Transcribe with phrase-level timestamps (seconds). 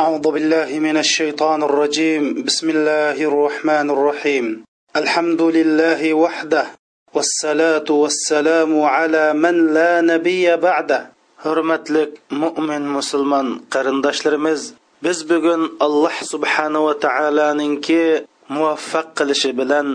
[0.00, 4.44] أعوذ بالله من الشيطان الرجيم بسم الله الرحمن الرحيم
[4.96, 6.64] الحمد لله وحده
[7.14, 11.00] والصلاة والسلام على من لا نبي بعده
[11.44, 12.02] hurmatli
[12.42, 14.60] mo'min musulmon qarindoshlarimiz
[15.04, 18.02] biz bugun alloh subhanava taoloninki
[18.56, 19.86] muvaffaq qilishi bilan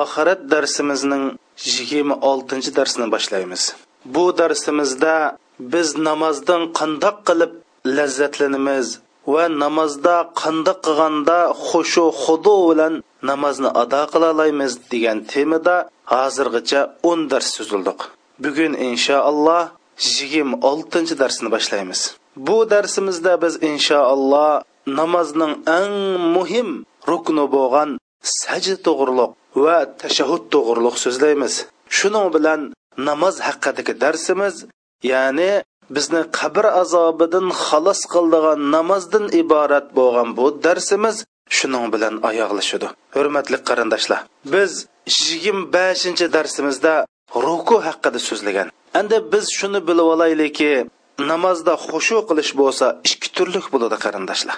[0.00, 1.24] oxirat darsimizning
[1.74, 3.62] yigirma oltinchi darsini boshlaymiz
[4.14, 5.14] bu darsimizda
[5.72, 7.52] biz namozdan qandoq qilib
[7.96, 8.88] lazzatlanamiz
[9.33, 12.93] va namozda qandoq qilganda xushu xudu bilan
[13.29, 15.75] namozni ado qila olamiz degan temada
[16.13, 17.99] hozirgacha o'n dars so'zildik
[18.43, 19.63] bugun inshaalloh
[20.05, 22.01] yigirma oltinchi darsni boshlaymiz.
[22.47, 24.51] Bu darsimizda biz inshaalloh
[24.99, 25.95] namozning eng
[26.35, 26.69] muhim
[27.09, 27.89] rukni bo'lgan
[28.39, 29.31] sajda to'g'riliq
[29.63, 31.53] va tashahhud to'g'riliq so'zlaymiz.
[31.97, 32.61] Shuning bilan
[33.07, 34.55] namoz haqidagi darsimiz
[35.11, 35.51] ya'ni
[35.95, 41.15] bizni qabr azobidan xalos qildigan namozdan iborat bo'lgan bu darsimiz
[41.57, 44.19] shuning bilan oyoqlashadi hurmatli qarindoshlar
[44.53, 44.71] biz
[45.29, 46.93] yigirma beshinchi darsimizda
[47.35, 48.67] ruku haqida so'zlagan.
[48.99, 50.71] Endi biz shuni bilib olaylikki
[51.31, 54.57] namozda xushu qilish bo'lsa ikki turli bo'ladi qarindoshlar.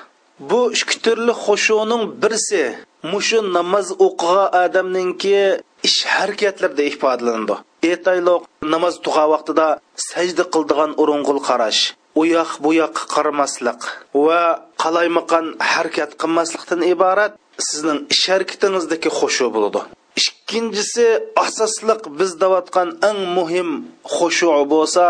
[0.49, 2.63] Bu ikki turli xushuning birsi
[3.11, 5.39] mushu namoz o'qigan odamninki
[5.87, 7.55] ish harakatlarda ifodalanadi.
[7.83, 9.67] Aytaylik namoz tug'a vaqtida
[10.09, 11.81] sajda qildigan urung'ul qarash
[12.19, 13.81] u yoq bu yoqqa qaramaslik
[14.25, 14.41] va
[14.83, 17.33] qalaymaqan harakat qilmaslikdan iborat
[17.67, 19.81] sizning ish harakatingizdagi xushu bo'ladi
[20.21, 21.07] ikkinchisi
[21.45, 23.69] asosliq biz deyotgan eng muhim
[24.15, 25.05] xushu bo'lsa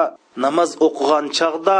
[0.45, 1.79] namoz o'qigan chog'da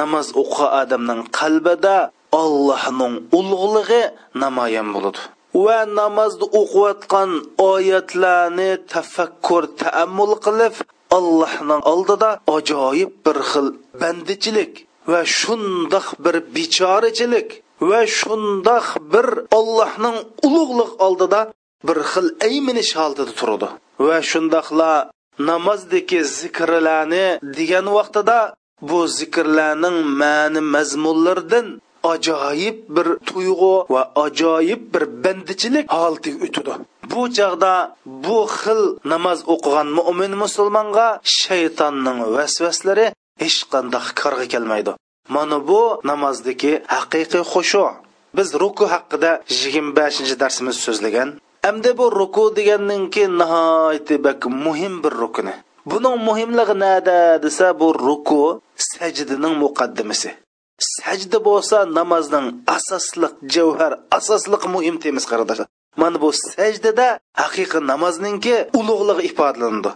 [0.00, 1.96] namoz o'qigan odamning qalbida
[2.42, 4.02] allohning ulug'lig'i
[4.42, 5.20] namoyon bo'ladi
[5.64, 7.30] va namozni o'qiyotgan
[7.72, 10.74] oyatlarni tafakkur taammul qilib
[11.18, 13.66] allohning oldida ajoyib bir xil
[14.00, 14.72] bandichilik
[15.10, 17.48] va shundoq bir bechorachilik
[17.90, 19.26] va shundoq bir
[19.58, 21.40] allohning ulug'liq oldida
[21.86, 23.68] bir xil ayminish holatida turadi.
[24.06, 24.92] Va shundoqla
[25.48, 27.26] namozdagi zikrlarni
[27.56, 28.38] degan vaqtida
[28.88, 31.66] bu zikrlarning ma'ni mazmunlaridan
[32.14, 36.84] ajoyib bir tuyg'u va ajoyib bir bandichilik holatiga o'tadi.
[37.12, 37.72] Bu chog'da
[38.26, 41.06] bu xil namoz o'qigan mo'min musulmonga
[41.40, 43.06] shaytonning vasvaslari
[43.42, 44.92] hech qanday korga kelmaydi.
[45.34, 45.80] Mana bu
[46.10, 47.84] namozdagi haqiqiy xushu.
[48.36, 49.30] Biz ruku haqida
[49.60, 51.28] yigirma beshinchi darsimiz so'zlagan.
[51.68, 55.54] Әмді bu ruku deganninki nihoyatda bak muhim bir rukuni.
[55.90, 58.42] Buning muhimligi nada desa bu ruku
[58.90, 60.30] sajdaning muqaddimasi.
[60.78, 65.68] Sajda bo'lsa namozning asosliq javhar, asosliq muhim temiz qarindoshlar.
[66.02, 67.08] Mana bu sajdada
[67.42, 69.90] haqiqiy namozninki ulug'ligi ifodalanadi.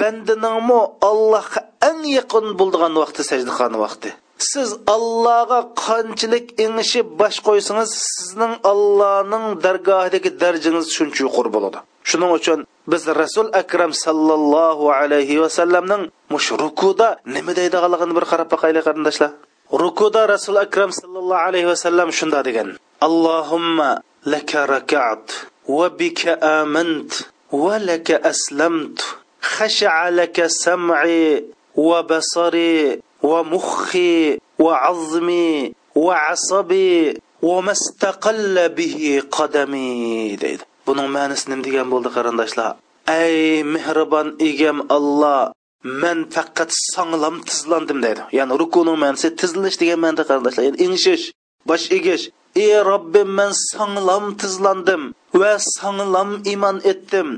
[0.00, 0.80] Bandaningmi
[1.10, 4.10] Allohga eng yaqin bo'lgan vaqti sajda qilgan vaqti.
[4.38, 11.78] siz allohga qanchalik ingishib bosh qo'ysangiz sizning allohning dargohidagi darajangiz shuncha yuqori bo'ladi
[12.10, 12.58] shuning uchun
[12.92, 16.02] biz rasul akram sallallohu alayhi vasallamning
[16.34, 19.30] mush rukuda nima deydiganligini bir qarab boqaylik qarindoshlar
[19.72, 25.24] rukuda rasul akram sallallohu alayhi vasallam shunda degan allohumma laka rakat
[25.68, 29.00] va bika amant va laka aslamt
[29.46, 31.44] خشع لك سمعي
[31.76, 42.72] وبصري ومخي وعظمي وعصبي وما استقل به قدمي deydi buning ma'nosi nima degan bo'ldi qarindoshlar
[43.06, 48.22] ey mehribon egam alloh man faqat sanglam tizlandim deydi.
[48.38, 51.24] Ya'ni rukuning ma'nosi tizlanish degan ma'noda qarindoshlar ya'ni ingishish
[51.68, 52.24] bosh egish.
[52.64, 55.02] Ey robbim man sanglam tizlandim
[55.40, 57.28] va sanglam iymon etdim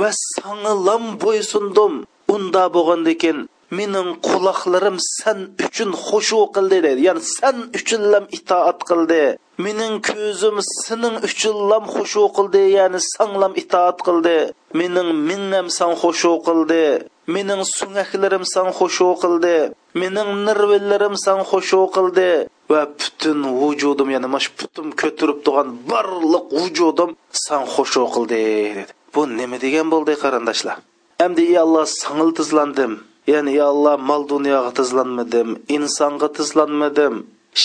[0.00, 1.92] va sanglam bo'ysundim
[2.34, 3.38] unda bo'lgandan keyin
[3.70, 9.24] mening quloqlarim san uchun xushu qildi deydi ya'ni san uchunlam itoat qildi.
[9.64, 14.38] Mening ko'zim sening uchunlam xushu qildi ya'ni sanlam itoat qildi.
[14.80, 16.84] Mening minnam san xushu qildi.
[17.34, 19.56] Mening sunaklarim san xushu qildi.
[20.00, 22.30] Mening nirvillarim san xushu qildi.
[22.72, 27.10] Va butun vujudim ya'ni mash butun ko'tirib turgan barliq vujudim
[27.44, 28.40] san xushu qildi
[28.76, 28.92] dedi.
[29.14, 30.76] Bu nima degan bo'ldi qarindoshlar?
[31.24, 32.92] Endi ey alloh sangil tizlandim
[33.32, 37.14] ya'ni ya alloh mol dunyoga tizlanmadim insonga tizlanmadim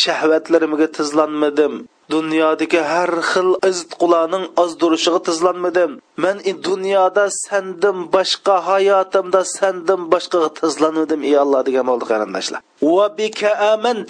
[0.02, 1.74] shahvatlarimga tizlanmadim
[2.12, 5.92] dunyodagi har xil izqqularning ozdirishiga tizlanmadim.
[6.24, 6.38] Man
[6.68, 12.62] dunyoda sandim boshqa hayotimda sandim boshqaga tizlanmadim ey alloh degan bo'ldi qarindoshlar.
[12.96, 14.10] Va bika amant.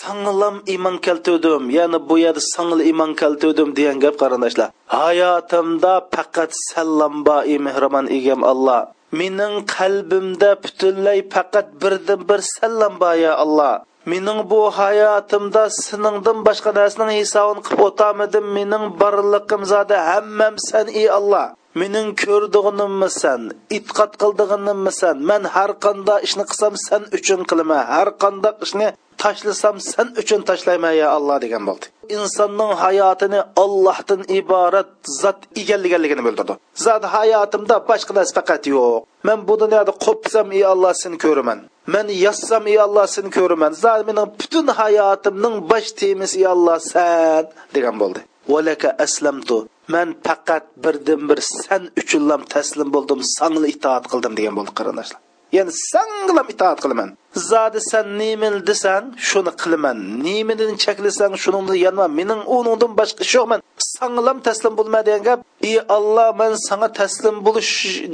[0.00, 4.68] Sanglam iymon keltirdim ya'ni bu yerda sangl iymon keltirdim degan gap qarindoshlar.
[4.98, 8.82] Hayotimda faqat sallamba boi mehribon egam alloh.
[9.18, 13.74] Mening qalbimda butunlay faqat birdan bir sallam bor ya alloh.
[14.12, 21.06] Mening bu hayotimda seningdan boshqa narsaning hisobini qilib o'tamidim mening borliqim zoda hammam san ey
[21.18, 21.46] alloh.
[21.80, 23.40] Mening ko'rdig'inimmisan
[23.78, 25.16] itqod qildig'inimmisan.
[25.30, 27.82] Man har qanday ishni qilsam san uchun qilaman.
[27.94, 28.88] Har qanday ishni
[29.22, 31.86] tashlasam sen uchun tashlayman ya alloh degan bo'ldi.
[32.16, 36.54] Insonning hayotini ollohdan iborat zot egallaganligini bildirdi.
[36.84, 39.04] Zot hayotimda boshqa narsa faqat yo'q.
[39.28, 41.58] Men bu dunyoda qo'psam ey alloh seni ko'raman.
[41.94, 43.72] Men yozsam ey alloh seni ko'raman.
[43.84, 47.44] Zot mening butun hayotimning bosh temisi ey alloh san
[47.74, 48.20] degan bo'ldi.
[48.52, 49.58] Valaka aslamtu.
[49.94, 55.20] Man faqat birdan bir san uchunlam taslim bo'ldim sanga itoat qildim degan bo'ldi qarindoshlar.
[55.56, 57.10] Ya'ni sanglam itoat qilaman
[57.50, 59.96] zodi san nemin desang shuni qilaman
[60.26, 63.60] nemidan cheklasang shuningdan yanma mening uningdan boshqa ish yo'q man
[63.94, 65.38] sangilam taslim bo'lma degan gap
[65.70, 67.72] ey alloh man sanga taslim bo'lish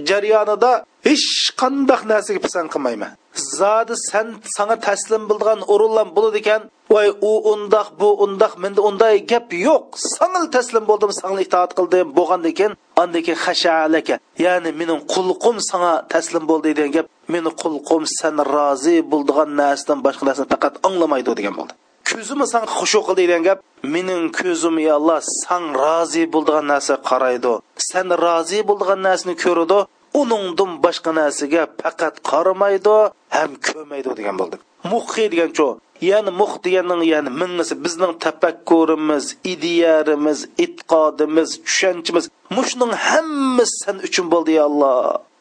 [0.08, 0.73] jarayonida
[1.08, 1.26] hech
[1.61, 3.12] qandaq narsaga pisand qilmayman
[3.58, 4.26] zodi san
[4.56, 9.85] sanga taslim bo'lgan o'rinlar bo'ladi ekan voy u undoq bu undoq menda unday gap yo'q.
[10.17, 12.06] Sangil taslim bo'ldim sanga itoat qildim.
[12.19, 18.02] Bo'lgandan keyin andan keyin hashalaka ya'ni mening qulqum sanga taslim bo'ldi degan gap meni qulqum
[18.19, 21.73] san rozi bo'ldigan narsadan boshqa narsani faqat anglamaydi degan bo'ldi.
[22.08, 23.58] Ko'zimni san xushu qildi degan gap
[23.94, 27.52] mening ko'zim ya alloh san rozi bo'ldigan narsa qaraydi.
[27.90, 29.79] San rozi bo'ldigan narsani ko'radi
[30.20, 32.99] uningdan boshqa narsaga faqat qaramaydi.
[33.37, 34.57] Ham ko'maydi degan bo'ldi.
[34.91, 35.67] Muhi degan chu
[36.11, 42.25] ya'ni muh deganning ya'ni mingisi bizning tafakkurimiz ideyarimiz e'tiqodimiz tushunchimiz
[42.57, 44.97] mushning hammasi sen uchun bo'ldi ya alloh.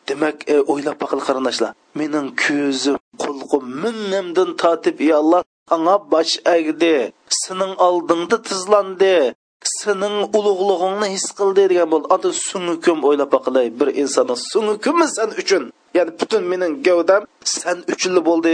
[0.10, 5.42] Demak e, o'ylab baqil qarindoshlar mening ko'zim qulqum minnimdan tortib ya alloh
[5.76, 6.96] anga bosh agdi
[7.42, 9.16] sening oldingda tizlandi
[9.64, 13.68] sening ulug'lig'ingni his qildi degan bo'ldi ota sungukim o'ylab baqilay.
[13.80, 15.64] Bir insonni sungukimi san uchun?
[15.98, 18.54] Ya'ni butun mening gavdam san uchun bo'ldi.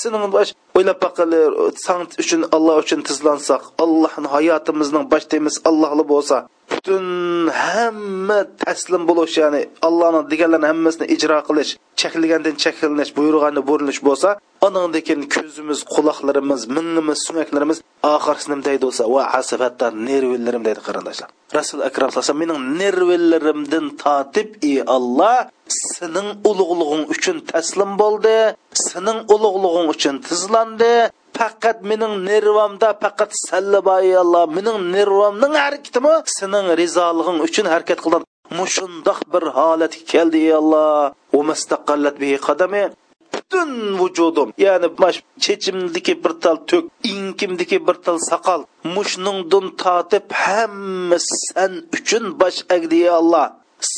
[0.00, 1.40] Sening bosh o'ylab baqili
[1.84, 6.36] san uchun alloh uchun tizlansak allohni hayotimizning bosh temiz allohli bo'lsa
[6.72, 7.06] butun
[7.62, 11.70] hamma taslim bo'lish ya'ni allohni deganlarini hammasini ijro qilish
[12.00, 14.28] cheklagandan cheklanish buyurganni burilish bo'lsa
[14.66, 17.78] anandan ko'zimiz quloqlarimiz mingimiz sumaklarimiz
[18.14, 21.28] oxirsinim deydi bo'lsa va asifatda nervillarim deydi qarindoshlar.
[21.58, 25.38] Rasul akram sallallohu mening nervillarimdan totib ey alloh
[25.96, 28.36] sening ulug'lig'ing uchun taslim bo'ldi
[28.88, 30.94] sening ulug'lig'ing uchun tizlandi
[31.38, 38.22] faqat mening nervamda faqat sallaboy alloh mening nervamning harakatimi sening rizolig'ing uchun harakat qildim
[38.58, 41.12] mushundoq bir holatga keldi ey alloh.
[42.48, 42.82] Qadami?
[43.50, 48.60] Butun vujudim ya'ni mash chechimdiki bir tal to'k inkimdiki bir tal soqol
[48.94, 53.48] mushningdun totib hamma san uchun bosh agdiya alloh.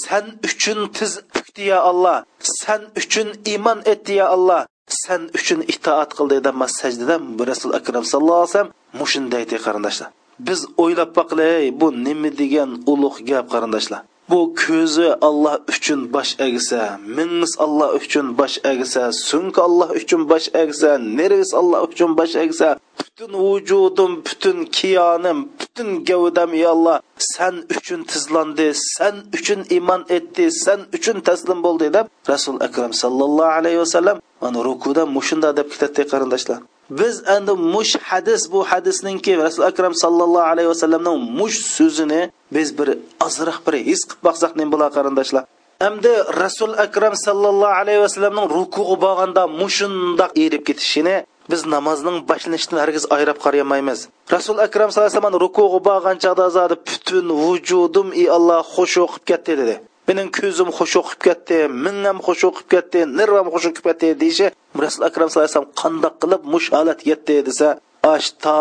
[0.03, 2.19] San uchun tiz bukdi ya alloh.
[2.61, 4.63] San uchun iymon etdi ya alloh.
[5.03, 7.17] San uchun itoat qildi demas sajdada
[7.51, 8.73] rasul akram sallallohu alayhi vasallam.
[9.01, 10.11] Mushunday qarindoshlar
[10.47, 16.83] biz o'ylab boqilay bu nima degan ulug' gap qarindoshlar bu ko'zi alloh uchun bosh egsa
[17.17, 22.69] mingiz alloh uchun bosh egsa sunki alloh uchun bosh egsa nervis alloh uchun bosh egsa
[22.99, 26.97] butun vujudim butun kiyonim butun gavdam ey alloh
[27.33, 33.53] san uchun tizlandi san uchun iymon etdi san uchun taslim bo'ldi deb rasul akram sallallohu
[33.59, 39.63] alayhi vasallam mana rukuda mushunda deb ketadi qarindoshlar biz endi mush hadis bu hadisninki rasul
[39.63, 42.89] akram sallallohu alayhi vasallamning mush so'zini biz bir
[43.27, 45.45] ozroq bir his qilib boqsak nima bo'lar qarindoshlar?
[45.89, 51.17] Endi rasul akram sallallohu alayhi vasallamning rukuga borganda mushundoq erib ketishini
[51.51, 53.99] biz namozning boshlanishini hargiz ayrab qaramaymiz.
[54.37, 59.75] Rasul akram sallallohu alayhi vasallam chog'da zodi butun vujudim ey alloh xushu qilib ketdi dedi.
[60.09, 64.47] Mening ko'zim xush o'qib ketdi minnam xush o'qib ketdi nirvam xush o'qib ketdi deyishi
[64.85, 67.69] rasul akram sallallohu alayhi vasallam qandoq qilib mush holat yetdi desa
[68.15, 68.59] ash to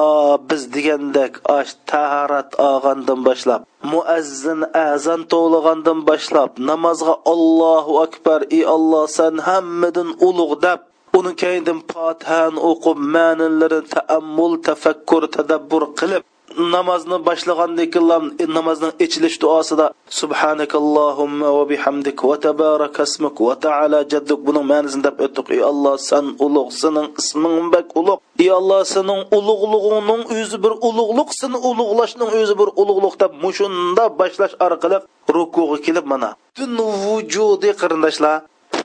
[0.50, 3.62] biz degandek ash tahorat olgandan boshlab
[3.92, 10.80] muazzin azan to'lagandan boshlab namozga allohu akbar ey alloh san hammadan ulug' deb
[11.18, 16.24] uni keyin fotihan o'qib ma'nilarini taammul tafakkur tadabbur qilib
[16.56, 19.86] namozni boshlagandan keyin e, namozning ichilish duosida
[20.20, 24.40] subhanakallohumma va bihamdik va tabarakasmuk va taala jadduk.
[24.48, 29.22] Buning ma'nosini deb o'tdik ey alloh san ulug' sening isming bak ulug' ey alloh sening
[29.38, 34.98] ulug'lig'ingning o'zi bir ulug'liq seni ulug'lashning o'zi bir ulug'liq deb mushunda boshlash orqali
[35.36, 36.30] rukuga kelib mana.
[36.56, 38.36] Butun vujudi qarindoshlar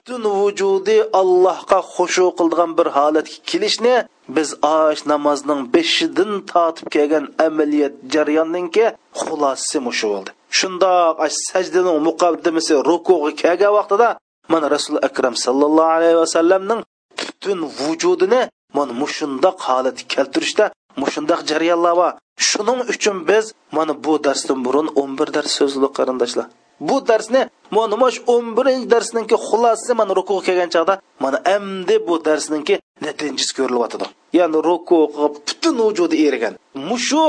[0.03, 3.97] butun vujudi allohga xushu qildigan bir holatga kelishni
[4.37, 8.85] biz osh namozning beshidan tortib kelgan amaliyat jarayonninki
[9.21, 10.31] xulosasi mushu bo'ldi.
[10.59, 11.17] Shundoq
[11.51, 14.09] sajdaning muqaddimasi rukuga kelgan vaqtida
[14.53, 16.81] mana rasul akram sallallohu alayhi vasallamning
[17.19, 18.41] butun vujudini
[18.77, 20.65] mana mushundoq holat keltirishda
[21.03, 22.13] mushundoq jarayonlar bor.
[22.49, 23.45] Shuning uchun biz
[23.77, 26.47] mana bu darsdan burun 11 dars so'zli qarindoshlar.
[26.89, 27.41] Bu darsni
[27.77, 32.75] mana mush 11 darsninki xulosasi mana ruku kelgan chog'da mana endi bu darsninki
[33.05, 34.07] natijasi ko'rilyotidi.
[34.39, 36.55] Ya'ni ruku qilib butun vujudi erigan.
[36.89, 37.25] Mushu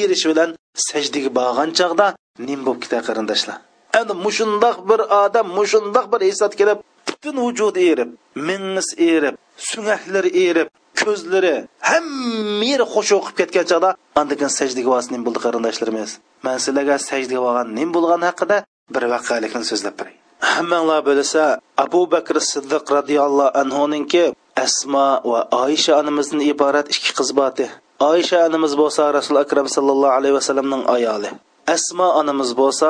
[0.00, 0.50] erish bilan
[0.88, 2.06] sajdaga borgan chog'da
[2.48, 3.56] nim bo'lib ketadi qarindoshlar.
[3.98, 6.78] Endi mushundoq bir odam mushundoq bir hissat kelib
[7.08, 8.10] butun vujudi erib
[8.48, 9.34] minnis erib
[9.70, 10.68] sungaklari erib
[11.02, 11.54] ko'zlari
[11.90, 13.90] hamma yeri xush o'qib ketgan chog'da
[14.20, 16.10] andikan sajdaga borsa nim bo'ldi qarindoshlarimiz.
[16.44, 18.56] Man sizlarga sajdaga borgan nim bo'lgani haqida
[18.94, 20.16] bir vaqelikni so'zlab beray
[20.54, 21.44] hammanglar bilsa
[21.84, 24.24] abu bakr siddiq roziyallohu anhuninki
[24.66, 27.66] asmo va oysha onamizdan iborat ikki qiz bordi
[28.00, 31.30] oysha onamiz bo'lsa rasul akram sallallohu alayhi vasallamning ayoli.
[31.74, 32.88] Asmo onamiz bo'lsa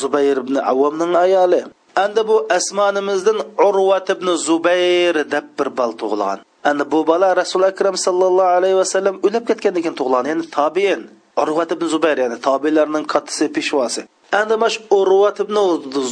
[0.00, 1.60] zubayr ibn avvomning ayoli.
[2.04, 6.38] Endi bu asmonimizdan urvat ibn zubayr deb bir bal tug'ilgan.
[6.70, 11.00] Endi bu bola rasul akram sallallohu alayhi vasallam o'lib ketgandan keyin tug'ilgan ya'ni tobiin
[11.42, 14.02] urvat ibn zubayr ya'ni tobilarning kattasi peshvosi
[14.38, 15.56] endi mash urvat ibn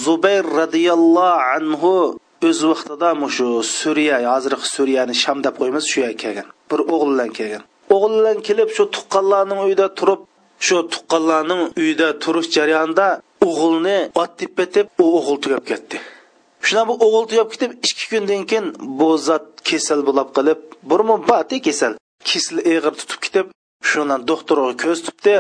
[0.05, 1.93] zubayr roziyallohu anhu
[2.49, 3.47] o'z vaqtida shu
[3.79, 6.49] suriya hozirgi suriyani sham deb qo'ymiz shu yerga kelgan.
[6.71, 7.62] Bir o'g'il bilan kelgan.
[7.95, 10.21] O'g'il bilan kelib shu tuqqanlarning uyida turib
[10.67, 13.07] shu tuqqanlarning uyida turish jarayonida
[13.49, 15.97] o'g'ilni ot tepatib u o'g'il tugab ketdi.
[16.67, 18.67] Shuna bu o'g'il tugab ketib ikki kundan keyin
[18.99, 20.61] bu zot kasal bo'lib qolib
[20.91, 21.93] burmi bati kasal
[22.31, 23.47] kesal ig'ir tutib ketib
[23.91, 25.35] shundan doktorga ko'z tutdi.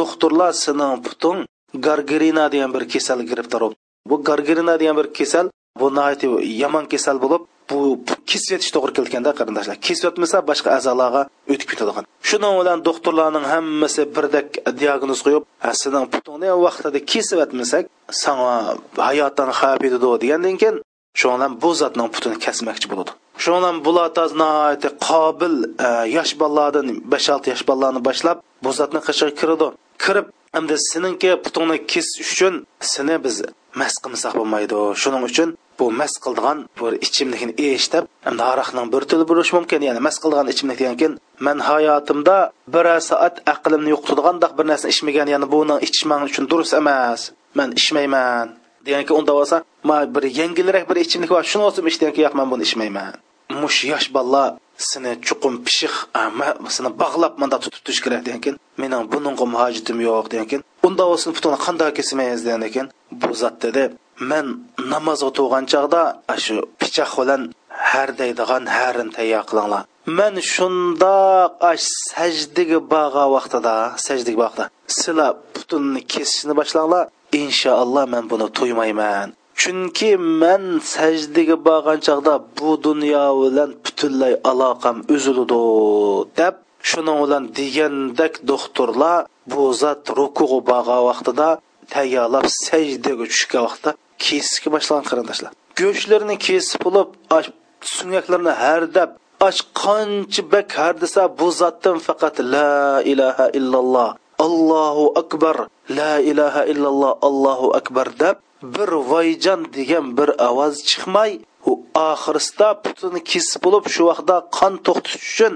[0.00, 1.38] Doktorlar sening puting
[1.74, 3.72] gargirina degan bir kasal giribdor
[4.10, 5.46] bu gargirina degan bir kasal
[5.80, 5.86] bu
[6.62, 7.78] yomon kasal bo'lib bu
[8.30, 10.14] kesib to'g'ri kelganda qarindoshlar kesib
[10.50, 14.46] boshqa a'zolarga o'tib ketadigan shuning bilan doktorlarning hammasi birdek
[14.80, 15.44] diagnoz qo'yib
[15.82, 17.38] sening putingni vaqtida kesib
[18.24, 18.52] sanga
[19.08, 20.76] hayotdan xavf yetadi degandan keyin
[21.20, 23.10] shundan bu zotning putini kesmoqchi bo'ladi.
[23.44, 24.08] Shundan bular
[25.08, 25.54] qobil
[25.86, 29.66] e, yosh bolalardan besh olti yosh bolalarni boshlab bu zotni qishiga kiradi.
[30.04, 32.54] Kirib hamda seninki putingni kesish uchun
[32.92, 33.36] seni biz
[33.80, 34.76] mas qilmasak bo'lmaydi.
[35.02, 40.00] Shuning uchun bu mas qildigan bir ichimlikni eshitib hamda aroqning bir tili bo'lishi mumkin ya'ni
[40.06, 41.14] mas qildigan ichimlik degan keyin
[41.46, 42.36] man hayotimda
[42.74, 47.20] bir soat aqlimni yo'qotadigandoq bir narsa ichmagan ya'ni buni ichman uchun durust emas
[47.58, 48.46] man ichmayman
[48.86, 49.56] deganki unda bo'lsa
[49.88, 53.12] ma bir yengilroq bir ichimlik bor shuni olsam ichdan yo'q man buni ichmayman
[53.62, 54.50] mush yosh bolalar
[54.90, 56.30] seni chuqum pishiq ah,
[56.76, 61.30] seni bog'lab manda tutib turish kerak degan keyin mening buningga muhojitim yo'q degan unda bo'lsin
[61.36, 62.86] butun qanday kesmaymiz degan ekan.
[63.20, 63.82] Bu zot dedi
[64.30, 64.46] man
[64.92, 66.02] namoz o'tirgan chog'da
[66.44, 67.42] shu pichoq bilan
[67.90, 69.82] har deydigan harin tayyor qilinglar.
[70.18, 73.74] Man shundoq ash sajdaga bag'a vaqtida
[74.06, 74.66] sajdaga vaqtida
[74.98, 77.04] sizlar putunni kesishni boshlanglar.
[77.42, 79.28] Inshaalloh man buni to'ymayman.
[79.60, 80.10] Chunki
[80.42, 80.62] man
[80.94, 85.62] sajdaga borgan chog'da bu dunyo bilan butunlay aloqam uziladi
[86.38, 86.54] deb
[86.90, 89.18] shuning bilan degandak doktorlar
[89.50, 91.48] bu zot rukuga borgan vaqtida
[91.94, 93.90] tayyorlab sajdaga tushgan vaqtda
[94.24, 95.52] kesishga boshlagan qarindoshlar.
[95.80, 97.08] Go'shtlarni kesib bo'lib
[97.96, 99.10] sunyaklarni hardab
[99.48, 104.08] och qancha bak hardasa bu zotdan faqat la ilaha illalloh
[104.46, 105.56] allohu akbar
[105.98, 108.36] la ilaha illalloh allohu akbar deb
[108.74, 111.30] bir voyjon degan bir ovoz chiqmay
[111.70, 111.72] u
[112.10, 115.52] oxirisida putini kesib bo'lib shu vaqtda qon to'xtatish uchun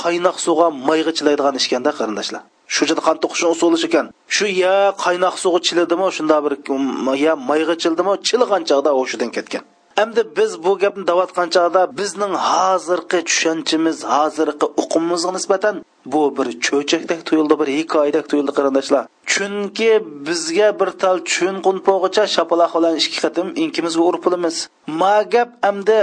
[0.00, 2.42] qaynoq suvga mayga chilaydigan ishkanda qarindoshlar.
[2.74, 4.06] Shu yerda qon to'qish usuli ekan.
[4.36, 6.52] Shu ya qaynoq suvga chiladimi shunda bir
[7.24, 9.62] ya mayga childimi chilgan chog'da hushidan ketgan.
[10.02, 15.74] Endi biz bu gapni davatgan chog'da bizning hozirgi tushunchamiz hozirgi uqumimizga nisbatan
[16.06, 19.04] bu bir cho'chakdek tuyuldi bir hikoyadek tuyuldi qarindoshlar.
[19.32, 19.90] Chunki
[20.26, 24.56] bizga bir tal chun qunpog'icha shapaloq bilan ikki qatim inkimizga urib pulimiz
[25.00, 25.98] ma gap amdi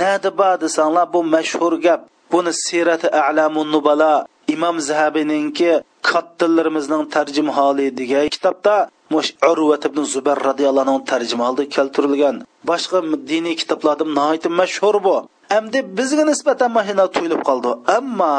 [0.00, 2.00] nada ba desanglar bu mashhur gap.
[2.32, 5.70] Buni sirati alamun nubala imom zahabiyninki
[6.02, 8.74] kattalarimizning tarjima holi degan kitobda
[9.14, 11.46] mush urvat ibn zubar roziyallohu anhu tarjima
[11.76, 12.36] keltirilgan.
[12.68, 12.98] Boshqa
[13.30, 15.16] diniy kitoblarda nihoyatda mashhur bu.
[15.58, 17.70] Endi bizga nisbatan mashina tuyulib qoldi.
[17.96, 18.34] Ammo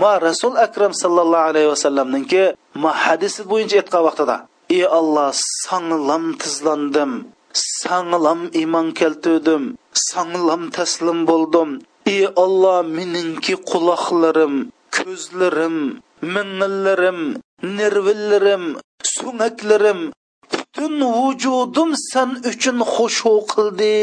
[0.00, 2.42] ma rasul akram sallallohu alayhi vasallamninki
[2.82, 4.36] ma hadisi bo'yicha aytgan vaqtida
[4.76, 5.30] ey olloh
[5.64, 7.12] sanglam tizlandim
[7.54, 9.62] sanglam iymon keltirdim
[10.10, 11.70] sanglam taslim bo'ldim.
[12.14, 14.54] Ey olloh meningki quloqlarim
[14.96, 15.76] ko'zlarim
[16.34, 17.18] mingillarim
[17.78, 18.64] nervillarim
[19.14, 20.00] sumaklarim
[20.52, 23.94] butun vujudim san uchun xushu qildi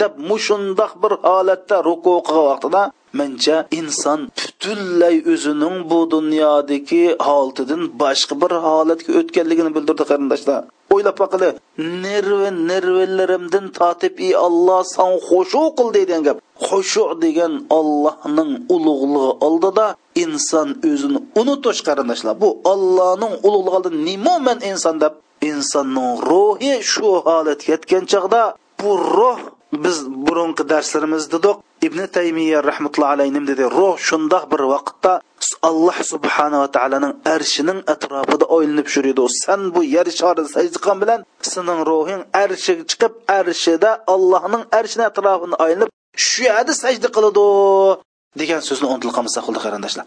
[0.00, 2.82] deb mushundoq bir holatda ruku qilgan vaqtida
[3.18, 10.62] mancha inson butunlay o'zining bu dunyodagi holatidan boshqa bir holatga o'tganligini bildirdi qarindoshlar
[10.94, 11.48] o'ylab boqili
[12.04, 16.36] nervi nervilarimdan tortib ey olloh san xushu qil degan gap.
[16.66, 19.86] Xushu degan ollohning ulug'lig'i oldida
[20.24, 25.14] inson o'zini unutish qarindoshlar bu ollohning ulug'lig'i oldida nima man inson deb
[25.50, 28.42] insonning ruhi shu holatga yetgan chog'da
[28.80, 29.40] bu ruh
[29.84, 31.50] biz burungi darslarimizda
[31.86, 35.12] ibn taymiya rahmatullohi alayhi nim dedi ruh shundoq bir vaqtda
[35.68, 41.20] alloh subhanava taoloning arshining atrofida o'ylanib yuridi san bu yer sharida sajdiqan bilan
[41.52, 45.90] sening ruhing arshiga chiqib arshida allohning arshini atrofini aylanib
[46.26, 47.44] shu yerda sajda qiladi.
[48.40, 50.06] degan so'zni unutilib qolmasa qildi qarindoshlar.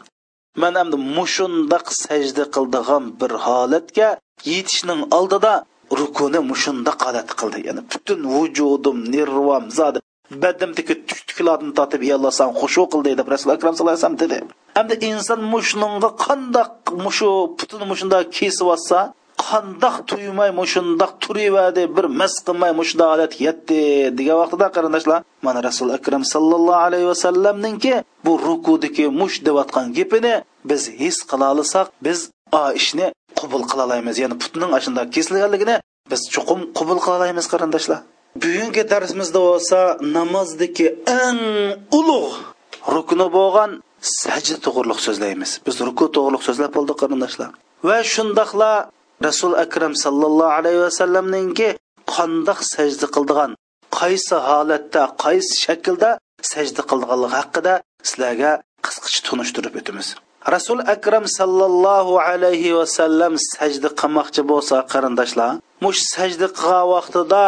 [0.62, 4.10] Man endi mushundoq sajda qildigan bir holatga
[4.52, 5.54] yetishning oldida
[6.00, 7.60] rukuni mushunda qalat qildi.
[7.68, 10.00] Ya'ni butun vujudim nirvam zodi
[10.44, 14.38] badamdagi tuktuklarni tortib ey alloh san xushu qildi deb rasul akram sallallohu alayhi vasallam dedi.
[14.78, 16.72] Hamda inson mushnunga qandoq
[17.06, 19.00] mushu putini mushunda kesib olsa
[19.48, 23.82] qandoq tuymay mushundoq turivadi bir mas qilmay mushunda holat yetdi.
[24.18, 27.94] Degan vaqtida qarindoshlar mana rasul akram sallallohu alayhi vasallamninki
[28.26, 30.36] bu rukudiki mush deyotgan gapini
[30.70, 32.20] biz his qila olsak biz
[32.62, 33.08] a ishni
[33.40, 35.76] qabul qila olamiz ya'ni putning ashunda kesilganligini
[36.12, 38.00] biz chuqum qabul qila olamiz qarindoshlar.
[38.44, 39.80] Bugungi darsimizda bo'lsa
[40.18, 40.88] namozdagi
[41.26, 41.42] eng
[42.00, 42.36] ulug'
[42.96, 43.72] rukni bo'lgan
[44.22, 45.52] sajda to'g'riliq so'zlaymiz.
[45.68, 47.50] Biz ruku to'g'riliq so'zlab bo'ldik qarindoshlar.
[47.88, 48.72] Va shundoqla
[49.28, 51.70] rasul akram sallallohu alayhi vasallamninki
[52.16, 53.52] qandoq sajda qildigan
[54.00, 56.10] qaysi holatda qaysi shaklda
[56.52, 57.74] sajda qildiganligi haqida
[58.10, 58.52] sizlarga
[58.86, 60.08] qisqacha tunishtirib o'tamiz.
[60.56, 65.52] Rasul akram sallallohu alayhi vasallam sajda qilmoqchi bo'lsa qarindoshlar
[65.86, 67.44] mush sajda qilgan vaqtida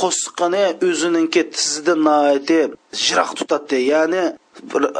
[0.00, 2.00] qo'sqini o'zininki tizidan
[3.04, 4.24] jiroq tutadi ya'ni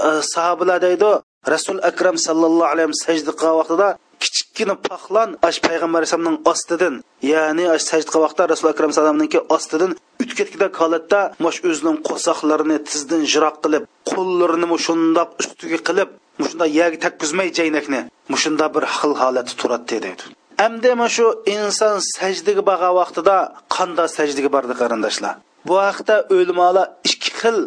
[0.09, 1.11] e, sahobalar deydi
[1.55, 3.89] rasul akram sallallohu alayhi vasallam sajda qilgan vaqtida
[4.23, 6.95] kichikkina paxlan ash payg'ambar alayhisalomning ostidan
[7.33, 9.91] ya'ni ash sajda qilgan vaqtda rasul akram sallallohu ostidan
[10.27, 16.09] o'tib ketganda holatda mosh o'zining qo'soqlarini tizdan jiroq qilib qo'llarini shundoq ustiga qilib
[16.41, 18.01] mushunda yerga takkuzmay jaynakni
[18.33, 20.25] mushunda bir xil holatda turadi deydi
[20.67, 23.37] Әмді shu inson sajdaga borgan vaqtida
[23.77, 25.35] qanday sajdaga bordi qarindoshlar?
[25.69, 27.59] Bu haqda o'limalar ikki xil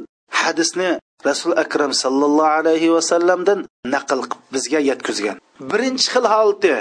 [0.41, 0.89] hadisni
[1.30, 3.60] rasul akram sallallohu alayhi vasallamdan
[3.93, 5.38] naql qilib bizga yetkazgan.
[5.72, 6.74] Birinchi xil holati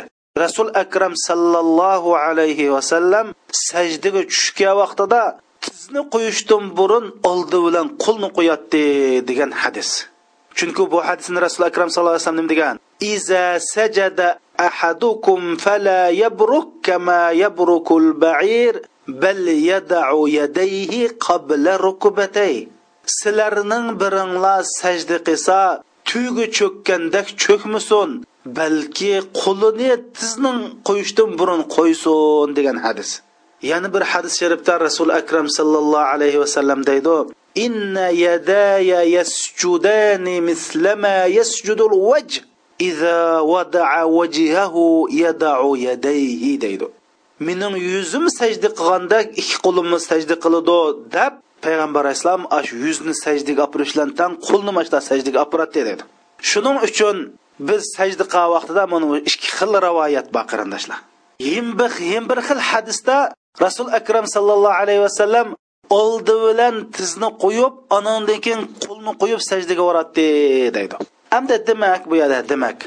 [0.42, 3.26] rasul akram sallallohu alayhi vasallam
[3.68, 5.22] sajdaga tushgan vaqtida
[5.70, 8.82] sizni qo'yishdan burun oldi bilan qo'lni qo'yatdi
[9.28, 9.90] degan hadis.
[10.58, 17.22] Chunki bu hadisni rasul akram sallallohu alayhi vasallam degan iza sajada ahadukum fala yabruk kama
[17.44, 18.74] yabrukul ba'ir
[19.22, 22.54] bal yada'u yadayhi qabla rukbatay.
[23.18, 25.58] Sizlarning biringlar sajda qilsa
[26.08, 28.10] tuygi cho'kkandek cho'kmasin
[28.58, 33.10] balki qo'lini tizning qo'yishdan burun qo'ysin degan hadis.
[33.62, 37.16] Yana bir hadis sharifda rasul akram sallallohu alayhi vasallam deydi
[37.54, 42.34] inna yadaya yasjudani mislama yasjudul vajh
[42.78, 46.86] iza wada'a wajhahu yada'u yadayhi deydi.
[47.40, 50.78] Mening yuzim sajda qilganda ikki qo'limni sajda qiladi
[51.16, 51.32] deb
[51.64, 56.04] payg'ambar alayhissalom ash yuzni sajdaga opirishlandan qo'lni mashda sajdaga opiradi dedi
[56.50, 57.16] shuning uchun
[57.68, 60.98] biz sajda qilgan vaqtida mana ikki xil rivoyat bor qarindoshlar
[62.12, 63.16] hem bir xil hadisda
[63.64, 65.46] rasul akram sallallohu alayhi vasallam
[66.00, 70.28] oldi bilan tizni qo'yib anandan keyin qo'lni qo'yib sajdaga boradi
[70.76, 70.94] deydi.
[71.34, 72.78] Hamda demak bu yerda demak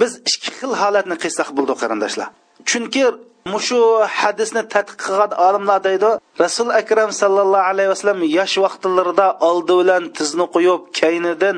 [0.00, 2.28] biz ikki xil holatni qilsak bo'ldi qarindoshlar.
[2.70, 3.04] Chunki
[3.52, 3.80] mushu
[4.20, 6.10] hadisni tadqiq qilgan olimlar deydi
[6.44, 11.56] rasul akram sallallohu alayhi vasallam yosh vaqtlarida oldi bilan tizni qo'yib kaynidan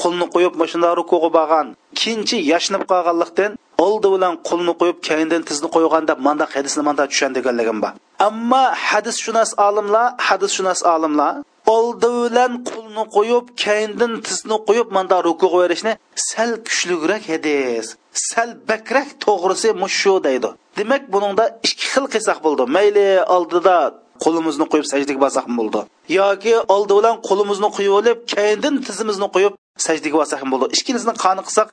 [0.00, 3.52] qo'lni qo'yib shunday rukuga borgan ikkinchi yashnab qolganlikdan
[3.86, 7.92] oldi bilan qulni qo'yib keyindan tizni qo'yganda manda hadisni manda tushundiganligim bor.
[8.28, 11.32] Ammo hadisshunos olimlar hadisshunos olimlar
[11.76, 15.92] oldi bilan qulni qo'yib keyindan tizni qo'yib manda ruku berishni
[16.30, 17.86] sal kuchliroq hadis
[18.30, 20.48] sal bakrak to'g'risi mushu deydi.
[20.78, 22.62] Demak buningda ikki xil qilsaq bo'ldi.
[22.76, 23.76] Mayli oldida
[24.24, 25.80] qo'limizni qo'yib sajdaga borsak bo'ldi.
[26.18, 29.54] Yoki oldi bilan qo'limizni qo'yib olib keyindan tizimizni qo'yib
[29.86, 30.66] sajdaga borsak bo'ldi.
[30.76, 31.68] Ikkilisini qani qilsak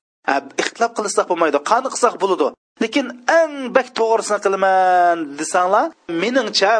[0.62, 2.47] ixtilof qilsak bo'lmaydi qani qilsak bo'ladi.
[2.83, 3.05] Lekin
[3.39, 5.86] eng bak to'g'risini qilaman desanglar
[6.21, 6.73] meningcha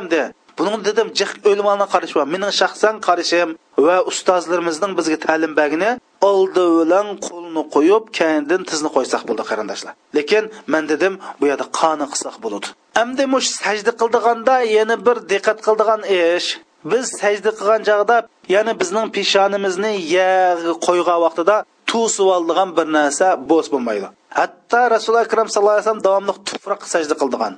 [0.58, 3.50] buning dedim jiq o'limani qarashi bor mening shaxsan qarashim
[3.86, 5.92] va ustozlarimizning bizga ta'lim bagini
[6.30, 9.94] oldi bilan qo'lni qo'yib kandin tizni qo'ysak bo'ldi qarindoshlar.
[10.18, 12.68] Lekin man dedim bu yerda qani qilsak bo'ladi.
[13.04, 16.50] Endi mush sajda qildiganda yana bir diqqat qildigan ish.
[16.92, 18.18] Biz sajda qilgan chog'da
[18.56, 21.56] ya'ni bizning peshonimizni yerga qo'ygan vaqtida
[21.94, 24.08] to'sib oldigan bir narsa bo's bo'lmaydi.
[24.40, 27.54] Hatto rasululloh akram sallallohu alayhi vasallam davomli tuproqqa sajda qildigan.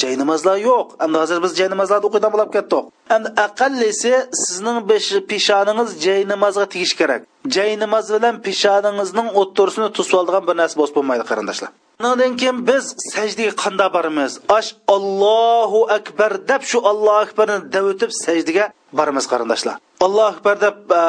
[0.00, 0.86] Jay namozlar yo'q.
[1.04, 2.84] Endi hozir biz jay namozlarni o'qiydan bo'lib ketdik.
[3.14, 4.12] Endi aqallisi
[4.44, 4.78] sizning
[5.30, 7.22] peshoningiz jay namozga tegish kerak.
[7.56, 11.70] Jay namoz bilan peshoningizning o'ttirisini to'sib oldigan bir narsa bo's bo'lmaydi qarindoshlar.
[12.08, 14.32] Undan keyin biz sajdaga qanday boramiz?
[14.58, 18.64] Ash allohu akbar deb shu allohu akbarni deb sajdaga
[18.98, 19.76] boramiz qarindoshlar.
[20.06, 21.02] Allohu akbar deb e,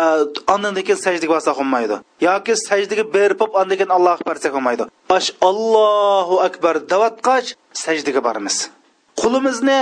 [0.54, 1.96] ondan keyin sajdaga borsak bo'lmaydi
[2.28, 4.84] yoki sajdaga berib ondan keyin allohu akbar desak bo'lmaydi
[5.18, 7.48] ash allohu akbar devatqach
[7.84, 8.56] sajdaga boramiz
[9.22, 9.78] qo'limizni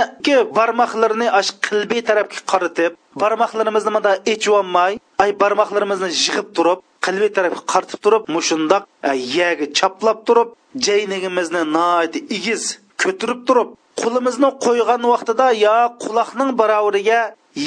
[0.58, 8.00] barmoqlarini ash qilbiy tarafga qaratib barmoqlarimizni mana echvolmay ay barmoqlarimizni yig'ib turib qilbiy tarafga qaratib
[8.04, 10.48] turib mushundoq e, yaga chaplab turib
[10.86, 12.62] jaynigimizni noit igiz
[13.02, 13.68] ko'tirib turib
[14.02, 17.20] qo'limizni qo'ygan vaqtida yo quloqning baravariga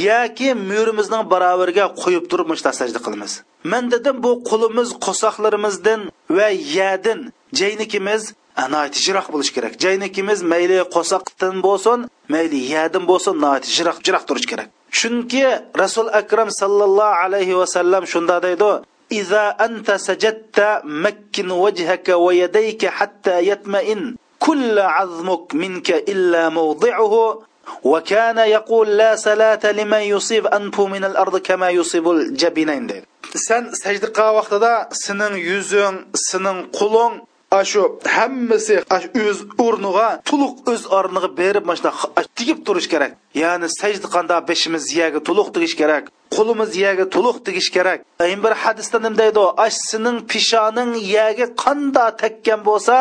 [0.08, 3.32] yoki mo'rimizning baravariga qo'yib turib mushta sajda qilamiz
[3.72, 6.00] man dedim bu qo'limiz qo'soqlarimizdan
[6.36, 7.20] va yadin
[7.60, 8.22] jaynikimiz
[8.64, 11.98] anayt jiroq bo'lishi kerak jaynikimiz mayli qo'soqdan bo'lsin
[12.34, 15.44] mayli yadin bo'lsin nayt jiroq jiroq turishi kerak chunki
[15.82, 18.72] rasul akram sallallohu alayhi vasallam shunda deydi
[19.20, 27.14] إذا أنت سجدت مكن وجهك ويديك حتى يطمئن كل عظمك منك إلا موضعه
[27.83, 33.05] وكان يقول لا صلاة لمن يصيب أنفه من الأرض كما يصيب الجبينين deydi
[33.47, 35.95] sen sajda qilgan vaqtida sening yuzing
[36.29, 36.59] sening
[37.51, 37.81] qo'ling shu
[38.15, 38.75] hammasi
[39.23, 43.11] o'z o'rniga to'liq o'z o'rniga berib mana shunaqa tigib turish kerak
[43.43, 46.03] ya'ni sajda qanda beshimiz yaga to'liq tegish kerak
[46.35, 52.05] qo'limiz yaga to'liq tegish kerak endi bir hadisda nima deydi ash sening pishoning yerga qanda
[52.21, 52.95] tekkan bo'lsa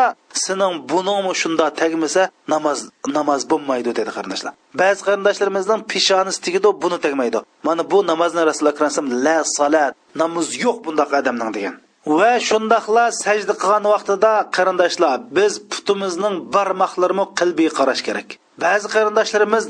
[0.44, 2.78] sening buningmi shunda tegmasa namoz
[3.16, 9.06] namoz bo'lmaydi dedi qarindoshlar ba'zi qarindoshlarimizning pishonisi tegidi buni tegmaydi mana bu namozni rasululloh akram
[9.26, 16.36] la salat namoz yo'q bundoq odamning degan va shundoqla sajda qilgan vaqtida qarindoshlar biz putimizning
[16.54, 18.28] barmoqlarini qilbiy qarash kerak.
[18.64, 19.64] Ba'zi qarindoshlarimiz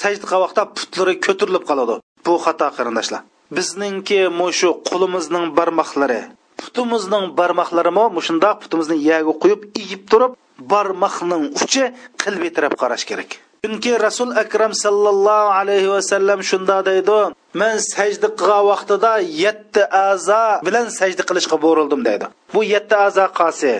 [0.00, 1.94] sajda qilgan vaqtda putlari ko'tarilib qoladi.
[2.26, 3.22] Bu xato qarindoshlar
[3.56, 6.20] bizningki mushu qo'limizning barmoqlari
[6.60, 10.32] putimizning barmoqlarimi mushundoq putimizni yerga qo'yib egib turib
[10.72, 11.84] barmoqning uchi
[12.22, 13.30] qilbiy taraf qarash kerak.
[13.64, 17.18] Chunki rasul akram sallallohu alayhi vasallam shunda deydi
[17.60, 19.12] man sajda qilgan vaqtida
[19.44, 22.26] yetti a'zo bilan sajda qilishga bo'rildim deydi.
[22.54, 23.72] Bu yetti a'zo qasi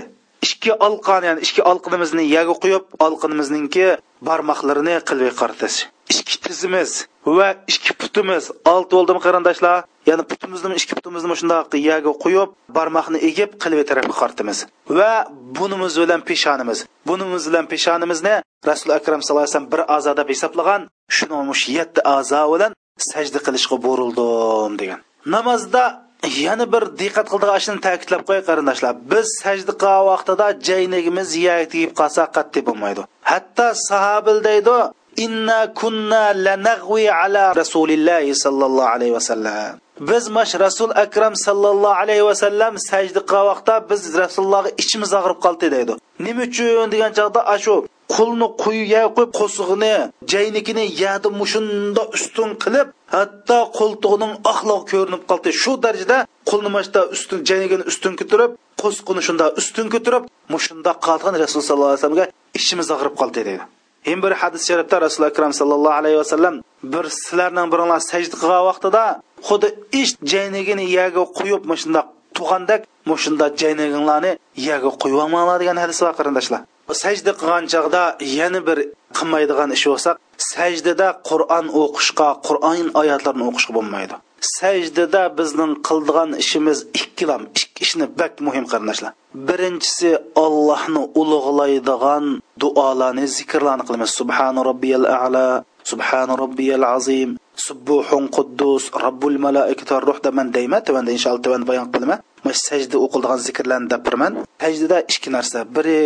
[0.46, 3.88] ikki olqon ya'ni ikki olqinimizni yerga qo'yib olqinimizningki
[4.28, 5.78] barmoqlarini qilib qaratish
[6.20, 6.90] ikki tizimiz
[7.38, 9.76] va ikki putimiz olti bo'ldimi qarindoshlar
[10.08, 14.58] ya'ni putimizni ikki putimizni shundoq yerga qo'yib barmoqni egib qilib tarafga qaratamiz
[14.98, 15.10] va
[15.58, 18.34] bunimiz bilan peshonimiz bunimiz bilan peshonimizni
[18.70, 20.80] rasul akram sallallohu alayhi vasallam bir a'zo deb hisoblagan
[21.16, 22.72] shuni yetti a'zo bilan
[23.10, 25.00] sajda qilishga burildim degan.
[25.34, 25.84] Namozda
[26.28, 28.94] yana bir diqqat qildigan ishni ta'kidlab qo'y qarindoshlar.
[29.12, 33.02] Biz sajda qilgan vaqtida jaynigimiz yerga tegib qolsa qat'iy bo'lmaydi.
[33.30, 34.76] Hatto sahobil deydi
[35.24, 39.72] inna kunna lanag'vi ala rasulillahi sollallohu alayhi vasallam.
[40.10, 45.66] Biz mash rasul akram sallallohu alayhi vasallam sajda qilgan vaqtda biz rasulullohga ichimiz og'rib qoldi
[45.74, 45.92] deydi.
[46.26, 47.74] Nima uchun degan chog'da shu
[48.14, 49.94] qo'lni quyiga qo'yib qo'sig'ini
[50.32, 55.48] jaynikini yadi mushunda ustun qilib hatto qo'ltig'ining oqlog' ko'rinib qoldi.
[55.62, 56.18] Shu darajada
[56.50, 58.50] qo'lni mashda ustun jaynigini ustun ko'tarib
[58.82, 62.26] qo'sqini shunda ustun ko'tarib mushunda qolgan rasululloh sallallohu alayhi vasallamga
[62.58, 66.54] ichimiz og'rib qoldi deydi yana bir hadis sharifda rasululloh akram sallallohu alayhi vasallam
[66.92, 69.04] bir sizlarning biringlar sajda qilgan vaqtida
[69.48, 69.68] xuddi
[70.00, 72.00] iş jaynigini yerga qo'yib mushunda
[72.36, 74.32] tuğandak mushunda jayniginglarni
[74.68, 76.60] yerga qo'yib olmanglar degan hadis var qarindoshlar.
[77.02, 78.02] Sajda qilgan chog'da
[78.38, 78.78] yana bir
[79.18, 80.10] qilmaydigan ish bo'lsa
[80.52, 84.14] sajdada qur'on o'qishga qur'on oyatlarini o'qishga bo'lmaydi.
[84.58, 89.12] Sajdada bizning qildigan ishimiz ikkilam ikki ishni bak muhim qarindoshlar
[89.48, 90.10] birinchisi
[90.44, 92.24] ollohni ulug'laydigan
[92.62, 94.10] duolarni zikrlarni qilamiz.
[94.20, 95.46] Subhana robbiyal ala
[95.90, 97.30] subhana robbiyal azim.
[97.66, 102.96] Subbuhun quddus robbul malaikati ruh man deyman tuvanda inshaalloh tuvanda bayon qilaman mana shu sajda
[103.04, 105.98] o'qiladigan zikrlarni deb birman sajdada ikki narsa biri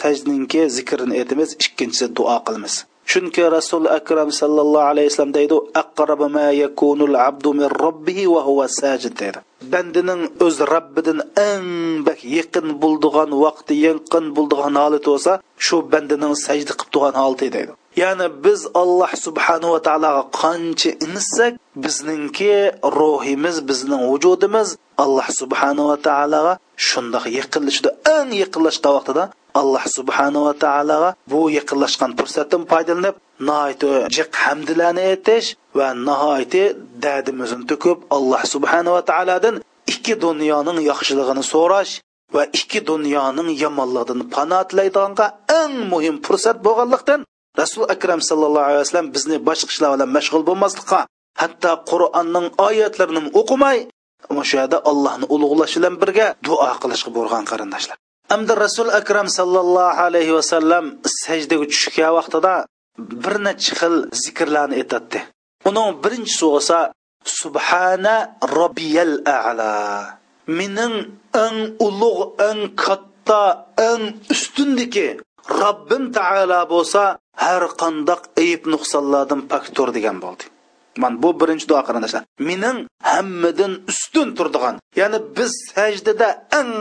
[0.00, 2.74] sajdaninki zikrini aytamiz ikkinchisi duo qilamiz.
[3.10, 8.66] Chunki rasul akram sallallohu alayhi vasallam deydi aqrabu ma yakunul abdu min robbihi va huwa
[8.80, 9.38] sajid deydi.
[9.72, 11.18] Bandining o'z robbidan
[11.50, 11.68] eng
[12.06, 15.32] bak yaqin bo'ldigan vaqti yaqin bo'ldigan holati bo'lsa
[15.66, 17.72] shu bandining sajda qilib turgan holati deydi.
[17.96, 21.52] Ya'ni biz alloh subhanava taologa qancha insak
[21.84, 22.54] bizningki
[22.98, 24.68] ruhimiz bizning vujudimiz
[25.04, 26.52] alloh subhanava taologa
[26.88, 29.24] shundoq yaqinlashdi eng yaqinlashgan vaqtida
[29.60, 33.16] alloh subhanava taologa bu yaqinlashgan fursatdan foydalanib
[33.48, 33.82] nihoyat
[34.16, 36.54] jiq hamdilarni aytish va nihoyat
[37.04, 39.56] dadimizni to'kib alloh subhanava taolodan
[39.92, 41.92] ikki dunyoning yaxshiligini so'rash
[42.34, 45.26] va ikki dunyoning yomonligidan pano tilaydiganga
[45.60, 47.20] eng muhim fursat bo'lganlikdan
[47.60, 51.00] rasul akram sallallohu alayhi vasallam bizni boshqa ishlar bilan mashg'ul bo'lmaslikqa
[51.42, 53.78] hatto qur'onning oyatlarini o'qimay
[54.48, 57.96] shu yerda allohni ulug'lash bilan birga duo qilishga bo'lgan qarindoshlar.
[58.32, 60.84] Hamda rasul akram sallallohu alayhi vasallam
[61.22, 62.54] sajdaga tushgan vaqtida
[63.22, 65.18] bir necha xil zikrlarni aytadi
[65.68, 66.78] uning birinchisi bo'lsa
[67.40, 68.14] subhana
[68.58, 69.72] robbiyal a'la
[70.58, 70.94] mening
[71.44, 73.42] eng ulug' eng katta
[73.90, 74.02] eng
[74.34, 75.08] ustundiki
[75.48, 77.02] robbim taolo bo'lsa
[77.44, 80.44] har qandoq ayb nuqsonlardan poktur degan bo'ldi.
[81.02, 82.22] Man bu birinchi duo qarindoshlar.
[82.48, 82.78] Mening
[83.12, 86.28] hammadan ustun turdigan ya'ni biz sajdada
[86.58, 86.72] eng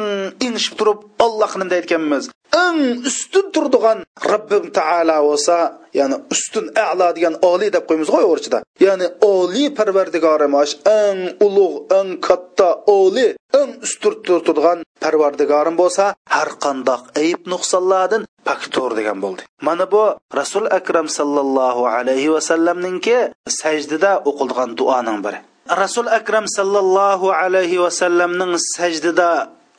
[0.46, 2.24] ingishib turib ollohni nima deyotganmiz
[2.56, 4.00] eng ustun turdigan
[4.32, 5.58] robbim taolo bo'lsa
[6.00, 12.10] ya'ni ustun a'lo degan oliy deb qo'yamiz g'oy o'rchida ya'ni oliy parvardigorimish eng ulug' eng
[12.28, 19.42] katta oliy eng ustun turadigan parvardigorim bo'lsa har qandoq ayib nuqsonlardan paktur degan bo'ldi.
[19.68, 20.04] Mana bu
[20.40, 23.18] rasul akram sallallohu alayhi vasallamninki
[23.62, 25.40] sajdada o'qildigan duoning biri.
[25.84, 29.32] Rasul akram sallallohu alayhi vasallamning sajdada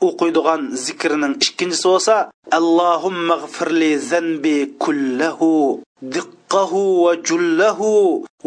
[0.07, 2.17] o'qiydigan zikrining ikkinchisi bo'lsa
[2.59, 5.53] allohumma g'firli zanbi kullahu
[6.15, 7.91] diqqahu va jullahu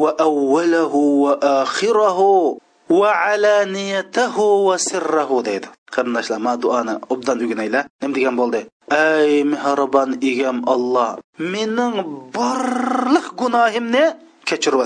[0.01, 2.59] va avvalahu va oxirahu
[2.99, 5.67] va alaniyatahu va sirrahu deydi.
[5.95, 8.61] Qarindoshlar ma duoni obdan o'rganaylar nima degan bo'ldi?
[8.91, 11.95] Ey mehribon egam olloh mening
[12.35, 14.03] borliq gunohimni
[14.47, 14.81] kechirib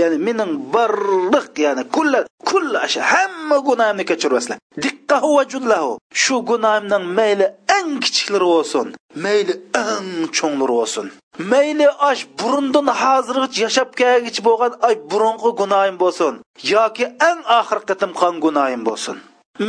[0.00, 2.80] ya'ni mening barliq ya'ni kulla kulla
[3.12, 5.92] hamma gunohimni kechirasizlar diqqahu va jullahu.
[6.22, 8.86] Shu gunohimning mayli eng kichiklari bo'lsin
[9.24, 9.54] mayli
[9.86, 11.06] eng cho'nglari bo'lsin.
[11.52, 16.34] Mayli ash burundan hozirgacha yashab kelgichi bo'lgan ay burungi gunohim bo'lsin
[16.74, 19.16] yoki eng oxirgi qatim qon gunohim bo'lsin.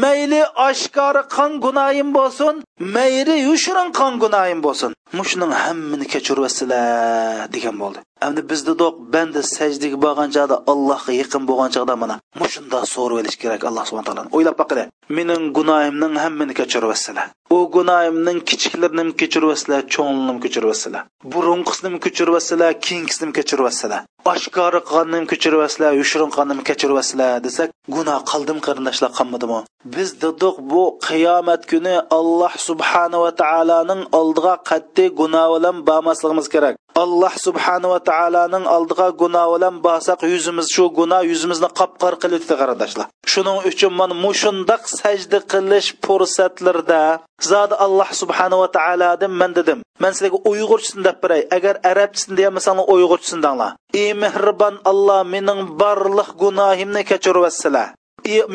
[0.04, 2.56] Mayli oshkora qon gunohim bo'lsin
[2.96, 4.92] mayli yushirin qon gunohim bo'lsin.
[5.18, 8.00] Mushuning hammini kechirvasizlar degan bo'ldi.
[8.28, 13.38] Endi biz dedik banda sajdaga borgan chog'da allohga yaqin bo'lgan chog'da mana mushunda so'rab olish
[13.44, 14.84] kerak alloh subhana taoloni o'ylab boqili
[15.18, 21.02] mening gunohimning hammani kechirvasizlar u gunohimning kichiklarini kechirvasizlar cho'nglarini kechirvasizlar
[21.34, 24.02] burunqisini kechirvasizlar keyingisini kechirvasizlar
[24.34, 31.62] oshkora qilganini kechirvasizlar yushirin qilganini kechirvasizlar desak gunoh qildim qarindoshlar qilmadimi biz dedik bu qiyomat
[31.72, 36.76] kuni alloh subhanava taoloning oldiga qat'iy gunoh bilan bormasligimiz kerak.
[37.04, 43.58] Alloh subhanava taoloning oldiga gunoh bilan borsak yuzimiz shu gunoh yuzimizni qopqor qilibdi qarindoshlar shuning
[43.70, 47.02] uchun man mushundoq sajda qilish fursatlarda
[47.52, 49.80] zodi alloh subhanava taolodan man dedim.
[50.04, 53.72] Man sizlarga uyg'urchasini deb beray agar arabchasini deyolmasanglar uyg'urchasini danglar.
[54.02, 57.88] Ey mehribon alloh mening barliq gunohimni kechirvasizlar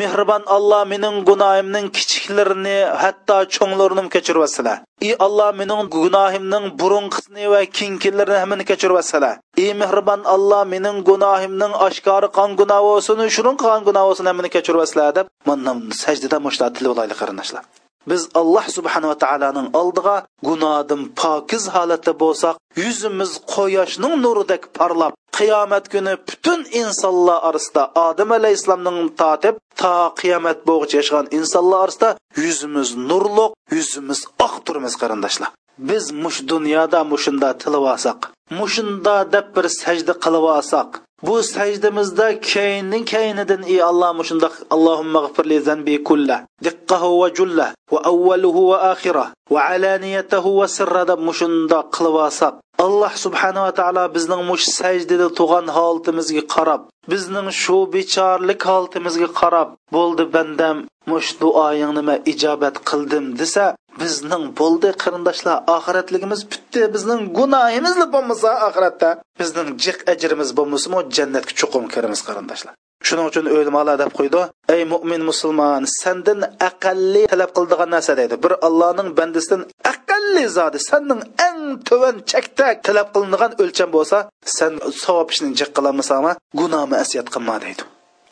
[0.00, 4.76] mehribon alloh mening gunohimning kichiklarini hatto cho'nglarini kechirvasizlar
[5.08, 9.34] ey alloh mening gunohimning burunqisini va kinkilarini hammani kechirvasizlar
[9.64, 15.08] ey mehribon alloh mening gunohimning oshkori qon gunohi bo'lsin shurin qilgan gunoh bo'lsin hammani kechirvasizlar
[15.18, 17.64] deb mana sajdada mushta tilib olaylik qarindoshlar
[18.10, 20.16] biz alloh subhanava taoloning oldiga
[20.48, 29.10] gunohdan pokiz holatda bo'lsak yuzimiz quyoshning nuridek parlab qiyomat kuni butun insonlar orasida odam alayhissalomning
[29.20, 32.10] totib to qiyomat bo'g'icha yashagan insonlar orasida
[32.44, 35.50] yuzimiz nurliq yuzimiz oq turmiz qarindoshlar.
[35.88, 38.20] Biz mush dunyoda mushunda tilib olsak
[38.60, 40.88] mushunda deb bir sajda qilib olsak
[41.26, 47.98] bu sajdamizda keyinning keyinidan ey alloh mushundoq allohumma g'firli zanbi kulla diqqahu va julla va
[48.10, 54.42] avvaluhu va oxira va alaniyatahu va sirra deb mushundoq qilib olsak alloh subhanava taolo bizning
[54.50, 56.82] mush sajdada tug'an holatimizga qarab
[57.12, 60.76] bizning shu bechorlik holatimizga qarab bo'ldi bandam
[61.10, 63.64] mush duoyingni man ijobat qildim desa
[64.02, 69.10] bizning bo'ldi qarindoshlar oxiratligimiz bitdi bizning gunohimiz bo'lmasa oxiratda
[69.40, 72.74] bizning jiq ajrimiz bo'lmasimi jannatga chuqum kiramiz qarindoshlar.
[73.06, 74.40] Shuning uchun o'limalar deb qo'ydi.
[74.74, 78.34] Ey mo'min musulmon sandan aqalli talab qiladigan narsa deydi.
[78.44, 84.18] Bir allohning bandasidan aqalli zodi sanning eng tuvan chakda talab qilinadigan o'lcham bo'lsa
[84.58, 84.72] san
[85.04, 87.82] savob ishni jiq qilolmasangmi gunoh masiyat qilma deydi.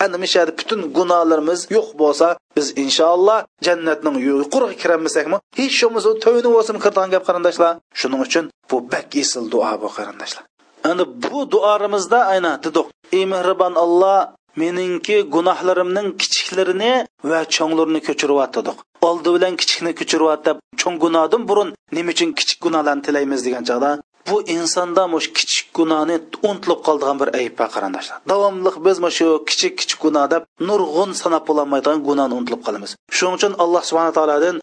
[0.05, 6.77] Ana mishada butun gunohlarimiz yo'q bo'lsa biz inshaalloh jannatning yuqoriga kirolmasakmi hech bo'lmasa to'yini bo'lsin
[6.85, 7.73] kirdigan gap qarindoshlar.
[8.01, 10.43] Shuning uchun bu bak esil duo bu qarindoshlar.
[10.91, 14.19] Endi bu duorimizda aynan dedik ey mehribon alloh
[14.61, 16.93] meningki gunohlarimning kichiklarini
[17.31, 18.77] va cho'nglarini ko'chiryotdiq
[19.09, 23.91] oldi bilan kichikni ko'chiryapti cho'ng gunohdan burun nima uchun kichik gunohlarni tilaymiz degan chog'da
[24.31, 26.17] bu insonda mush kichik gunohni
[26.49, 28.19] unutilib qoldigan bir ayb bor qarindoshlar.
[28.33, 32.91] Davomli biz shu kichik kichik gunoh deb nurg'un sanab bo'lolmaydigan gunohni unutilib qolamiz.
[33.17, 34.57] Shuning uchun alloh subhana taolodan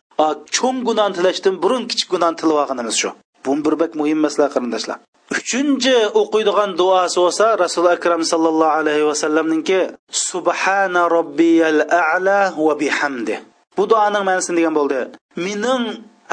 [0.58, 3.10] cho'ng gunohni tilashdan burun kichik gunohni tilib olganimiz shu.
[3.50, 4.98] Bu bir bak muhim masala qarindoshlar.
[5.38, 9.80] Uchinchi o'qiydigan duosi bo'lsa rasuli akram sallallohu alayhi vasallamninki
[10.30, 13.36] subhana robbiyal a'la va bihamdi.
[13.78, 15.00] Bu duoning ma'nosi degan bo'ldi.
[15.46, 15.84] Mening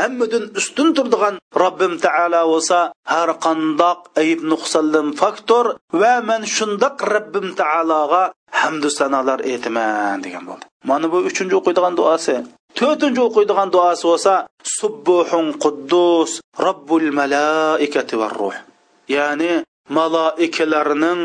[0.01, 2.79] hammadan ustun turadigan robbim taolo bo'lsa
[3.13, 5.65] har qandoq ayib nuqsondan faktor
[6.01, 8.23] va man shundoq robbim taologa
[8.61, 10.65] hamdu sanolar aytaman degan bo'ldi.
[10.88, 12.37] Mana bu uchinchi o'qiydigan duosi
[12.79, 14.35] to'rtinchi o'qiydigan duosi bo'lsa
[14.79, 16.31] subbuhun quddus
[16.64, 18.57] robbul malaikati va ruh.
[19.16, 19.53] Ya'ni
[19.99, 21.20] malaikalarning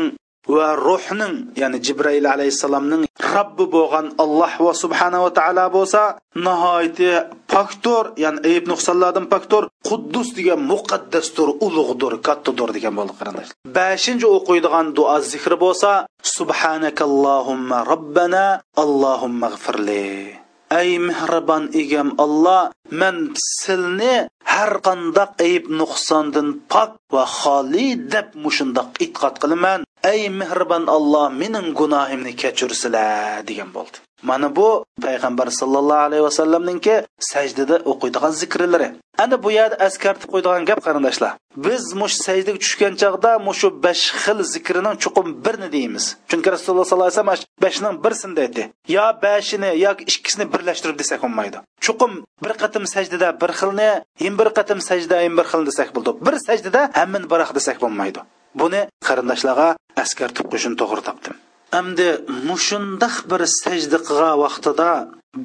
[0.48, 6.02] va ruhning ya'ni jibrail alayhissalomning robbi bo'lgan alloh va subhanava taolo bo'lsa
[6.46, 7.12] nihoyatda
[7.54, 14.86] poktor ya'ni ayb nuqsonlardan poktor quddus degan muqaddasdir ulug'dir kattadir degan bo'ldi qarindoshlar beshinchi o'qiydigan
[14.96, 15.90] duo zikri bo'lsa
[16.36, 18.44] subhanakallohumma robbana
[18.82, 20.41] allohumma g'firli
[20.80, 23.16] ey mehribon egam olloh man
[23.60, 24.14] silni
[24.52, 29.80] har qandoq ayb nuqsondan pok va xoli deb mushundoq e'tiqod qilaman.
[30.12, 33.98] Ey mehribon olloh mening gunohimni kechirsilar degan bo'ldi.
[34.22, 38.88] Mana bu payg'ambar sallallohu alayhi vasallamninki sajdada o'qiydigan zikrlari.
[39.18, 41.32] Ana bu yerda askartib qo'ydigan gap qarindoshlar.
[41.66, 46.04] Biz mush sajdaga tushgan chog'da mushu besh xil zikrining chuqum birini deymiz.
[46.30, 48.62] Chunki rasululloh sallallohu alayhi vasallam beshning birsini dedi
[48.96, 51.58] yo beshini yoki ikkisini birlashtirib desak bo'lmaydi.
[51.84, 52.12] Chuqum
[52.44, 53.90] bir qatim sajdada bir xilni
[54.24, 56.10] yin bir qatim sajda yin bir xilni desak bo'ldi.
[56.26, 58.20] Bir sajdada hammin baroq desak bo'lmaydi.
[58.60, 59.68] Buni qarindoshlarga
[60.02, 61.34] askartib qo'yishni to'g'ri topdim.
[61.78, 62.08] Endi
[62.48, 64.90] mushundoq bir sajda qilgan vaqtida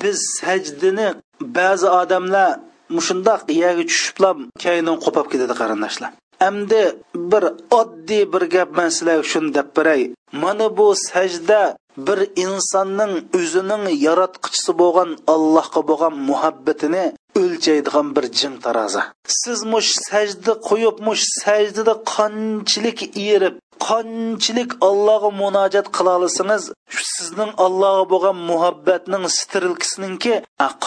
[0.01, 1.07] biz sajdini
[1.57, 2.49] ba'zi odamlar
[2.95, 6.11] mushundoq yerga tushiblar kaynon qo'pab ketadi qarindoshlar.
[6.49, 6.81] Endi
[7.31, 7.43] bir
[7.79, 10.01] oddiy bir gap man sizlarga shuni deb beray
[10.43, 11.61] mana bu sajda
[12.07, 17.05] bir insonning o'zining yaratqichisi bo'lgan allohga bo'lgan muhabbatini
[17.41, 19.01] o'lchaydigan bir jin tarozi.
[19.41, 22.99] Siz mush sajda qo'yib mush sajdada qanchalik
[23.33, 23.55] erib
[23.87, 26.63] qanchalik allohga munojat qila olsangiz
[27.15, 30.33] sizning allohga bo'lgan muhabbatning strilkisiningki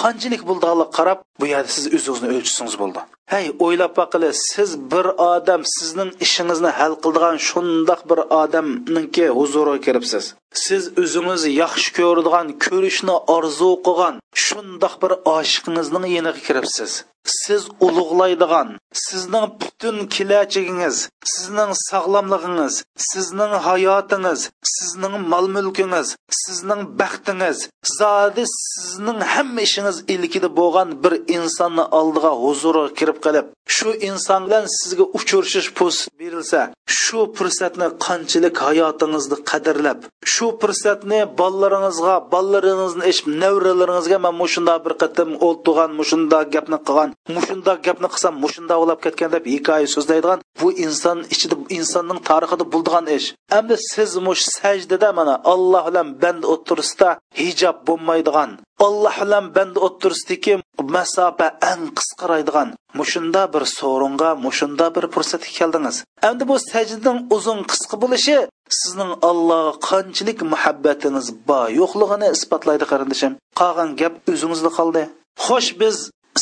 [0.00, 1.18] qanchalik bo'ldiga qarab.
[1.40, 3.00] Bu yerda siz o'zingizni o'lchisingiz bo'ldi.
[3.32, 10.24] Hey o'ylab boqili siz bir odam sizning ishingizni hal qiladigan shundoq bir odamninki huzuriga kiribsiz
[10.64, 16.90] siz o'zingizni yaxshi ko'radigan ko'rishni orzu qilgan shundoq bir oshiqingizning yeniga kiribsiz.
[17.24, 20.96] Siz ulug'laydigan sizning butun kelajagingiz
[21.34, 22.74] sizning sog'lomligingiz
[23.10, 24.40] sizning hayotingiz
[24.76, 26.08] sizning mol mulkingiz
[26.42, 27.58] sizning baxtingiz
[27.98, 34.64] zodi sizning hamma ishingiz ilkida bo'lgan bir insonni oldiga huzuriga kirib qilib shu inson bilan
[34.78, 36.60] sizga uchrashish fursat berilsa
[37.00, 39.98] shu fursatni qanchalik hayotingizni qadrlab
[40.32, 47.72] shu fursatni bolalaringizga bolalaringizni eshib nevralaringizga man mushunda bir qatim o'ltirgan mushunda gapni qilgan mushunda
[47.86, 53.26] gapni qilsam mushunda ulab ketgan deb hikoya so'zlaydigan bu inson ichida insonning tarixida bo'ldigan ish.
[53.58, 57.08] Endi siz mush sajdada mana alloh bilan band o'tirisida
[57.40, 58.50] hijob bo'lmaydigan
[58.86, 60.54] alloh bilan band o'tirisidagi
[60.96, 62.68] masofa eng qisqaraydigan
[62.98, 65.96] mushunda bir so'ringa mushunda bir fursatga keldingiz.
[66.28, 68.36] Endi bu sajdaning uzun qisqa bo'lishi
[68.78, 73.32] sizning allohga qanchalik muhabbatingiz bor yo'qligini isbotlaydi qarindishim.
[73.60, 75.02] Qolgan gap o'zingizda qoldi.
[75.46, 75.96] Xo'sh biz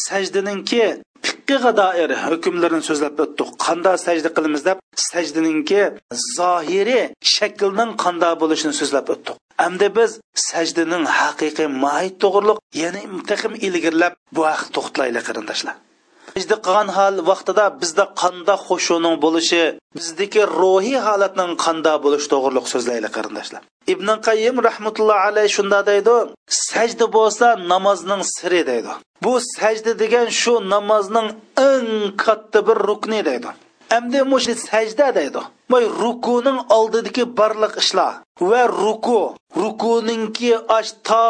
[0.07, 0.83] sajdaninki
[1.27, 4.79] fiqqiga doir hukmlarini so'zlab o'tdik qanday sajda qilamiz deb
[5.11, 5.81] sajdaninki
[6.37, 7.01] zohiri
[7.35, 10.11] shaklning qanday bo'lishini so'zlab o'tdik endi biz
[10.49, 15.77] sajdaning haqiqiy mohiyat to'g'riliq yana taqim ilgirlab bu haqda to'xtalaylik qarindoshlar.
[16.39, 19.63] Sajda qilgan hol vaqtida bizda qanda xushuning bo'lishi
[19.97, 23.61] bizdagi ruhiy holatning qanday bo'lishi to'g'riliq so'zlaylik qarindoshlar.
[23.93, 26.15] Ibn qayyim rahmatulloh alayhi shunda deydi
[26.69, 28.93] sajda bo'lsa namozning siri deydi.
[29.25, 31.29] Bu sajda degan shu namozning
[31.71, 31.91] eng
[32.25, 33.51] katta bir rukni deydi.
[33.97, 35.41] Endi mush sajda deydi.
[35.73, 38.13] Moy rukuning oldidagi barliq ishlar
[38.51, 39.21] va ruku
[39.63, 41.25] rukuninki ash ta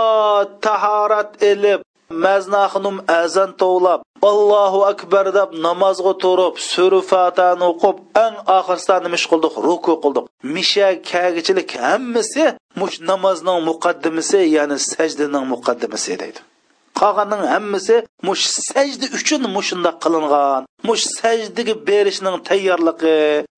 [0.64, 8.96] tahorat ilib maznaxnum azan tovlab allohu akbar deb namozga turib sura fatani o'qib eng oxirida
[9.04, 9.54] nima ish qildik?
[9.66, 10.24] Ruku qildik.
[10.54, 12.44] Misha kagichilik hammasi
[12.80, 16.40] mush namozning muqaddimasi ya'ni sajdaning muqaddimasi deydi.
[17.00, 20.62] Qolganning hammasi mush sajda uchun mushundoq qilingan.
[20.88, 23.16] Mush sajdaga berishning tayyorligi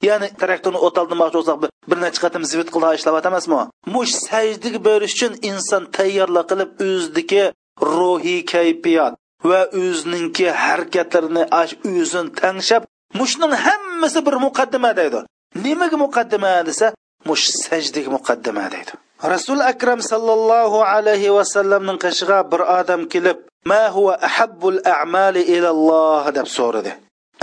[0.09, 1.57] ya'ni taraktini o'taldirmoqchi bo'lsak
[1.91, 3.62] bir necha qatim zivit qilib ishlab emasmi
[3.95, 7.45] mush sajdaga berish uchun inson tayyorlik qilib o'zidagi
[7.93, 9.12] ruhiy kayfiyat
[9.49, 12.82] va o'zininki harakatlarini o'zini tanglab
[13.20, 15.20] mushning hammasi bir muqaddima deydi.
[15.64, 16.86] Nimaga muqaddima desa
[17.28, 18.93] mush sajdaga muqaddima deydi.
[19.32, 23.38] Rasul akram sallallohu alayhi vasallamning qishig'a bir odam kelib
[23.70, 26.93] ma huwa ahabbul a'mali ilalloh deb so'radi.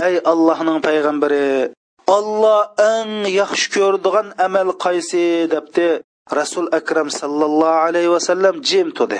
[0.06, 1.46] Ey allohning payg'ambari
[2.16, 2.60] olloh
[2.94, 5.24] eng yaxshi ko'radigan amal qaysi?
[5.54, 5.88] debdi.
[6.38, 9.18] Rasul akram sallallohu alayhi vasallam jim tudi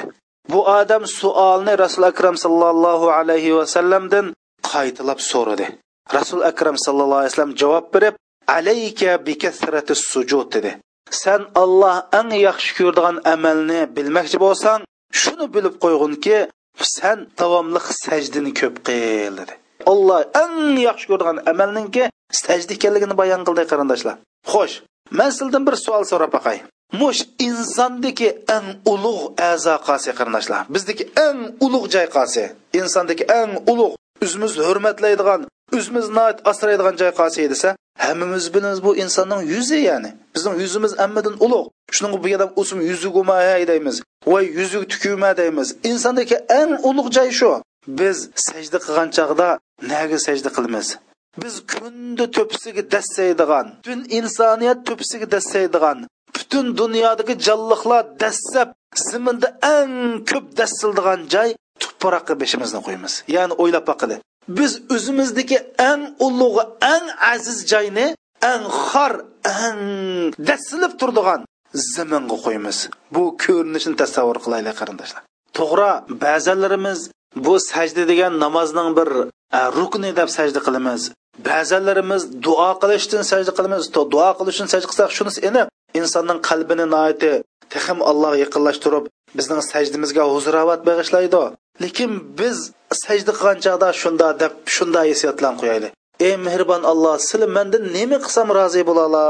[0.52, 4.26] bu odam suolni rasul akram sallallohu alayhi vasallamdan
[4.72, 5.66] qaytilab so'radi.
[6.18, 8.14] Rasul akram sallallohu alayhi vasallam javob berib
[8.56, 10.70] alayka bikasrati sujud dedi.
[11.22, 14.80] Sen olloh eng yaxshi ko'radigan amalni bilmoqchi bo'lsang
[15.20, 16.38] shuni bilib qo'yginki
[16.96, 19.54] sen davomli sajdini ko'p qil dedi.
[19.92, 20.56] Olloh eng
[20.88, 22.04] yaxshi ko'radigan amalninki
[22.42, 24.16] sajda ekanligini bayon qildi qarindoshlar.
[24.52, 24.74] Xo'sh
[25.18, 26.58] man sizdan bir savol so'rab boqay
[26.92, 30.66] mush insondagi eng ulug' a'zo qasi qarindoshlar.
[30.74, 32.44] Bizniki eng ulug' joy qasi
[32.80, 35.40] insondagi eng ulug' o'zimiz hurmatlaydigan
[35.76, 36.06] o'zimiz
[36.50, 40.10] asraydigan joy qasi desa hammamiz bilamiz bu insonning yuzi ya'ni.
[40.34, 43.36] Bizning yuzimiz hammadan ulug' shuning bu odam o'sim yuzuguma
[43.70, 45.68] deymiz voy yuzug tukuma deymiz.
[45.90, 47.50] Insondagi eng ulug' joy shu
[47.98, 49.48] biz sajda qilgan chog'da
[49.90, 50.88] naga sajda qilamiz?
[51.42, 55.98] Biz kundi to'pisiga dassaydigan butun insoniyat to'pisiga dassaydigan
[56.34, 58.68] butun dunyodagi jonliqlar dastlab
[59.08, 59.92] ziminda eng
[60.30, 61.50] ko'p dastildigan joy
[61.82, 64.16] tuproqqa beshimizni qo'yamiz ya'ni o'ylab boqili
[64.58, 65.58] biz o'zimizniki
[65.90, 66.64] eng ulug'i
[66.94, 68.06] eng aziz joyni
[68.52, 69.12] eng xor
[69.66, 69.82] eng
[70.48, 71.40] dassilib turdigan
[71.74, 72.78] zaminga qo'yamiz
[73.14, 75.22] bu ko'rinishni tasavvur qilaylik qarindoshlar.
[75.58, 75.90] To'g'ri
[76.24, 77.00] ba'zilarimiz
[77.44, 79.08] bu sajda degan namozning bir
[79.58, 81.02] e, rukni deb sajda qilamiz.
[81.48, 83.82] Ba'zilarimiz duo qilishdan sajda qilamiz.
[84.14, 85.66] Duo qilishdan sajda qilsak shunisi aniq.
[86.00, 87.32] Insonning qalbini noiti
[87.72, 89.04] texim allohga yaqinlashtirib
[89.38, 91.42] bizning sajdimizga huzurovat bag'ishlaydi.
[91.82, 92.56] Lekin biz
[93.02, 95.90] sajda qilgan chog'da shunda deb shunday hissiyotlarni qo'yaylik.
[96.26, 99.24] Ey mehribon alloh sil mandan nima qilsam rozi bo'lala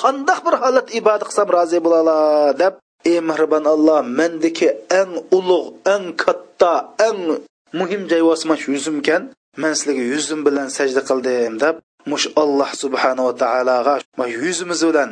[0.00, 2.18] qandoq bir holat ibodat qilsam rozi bo'lala
[2.62, 2.74] deb
[3.10, 4.68] ey mehribon alloh mendagi
[5.00, 6.74] eng ulug' eng katta
[7.08, 7.20] eng
[7.78, 8.22] muhim joy
[8.62, 9.22] shu yuzimkan
[9.62, 11.74] man sizlarga yuzim bilan sajda qildim deb
[12.10, 13.94] mush alloh subhanava taologa
[14.44, 15.10] yuzimiz bilan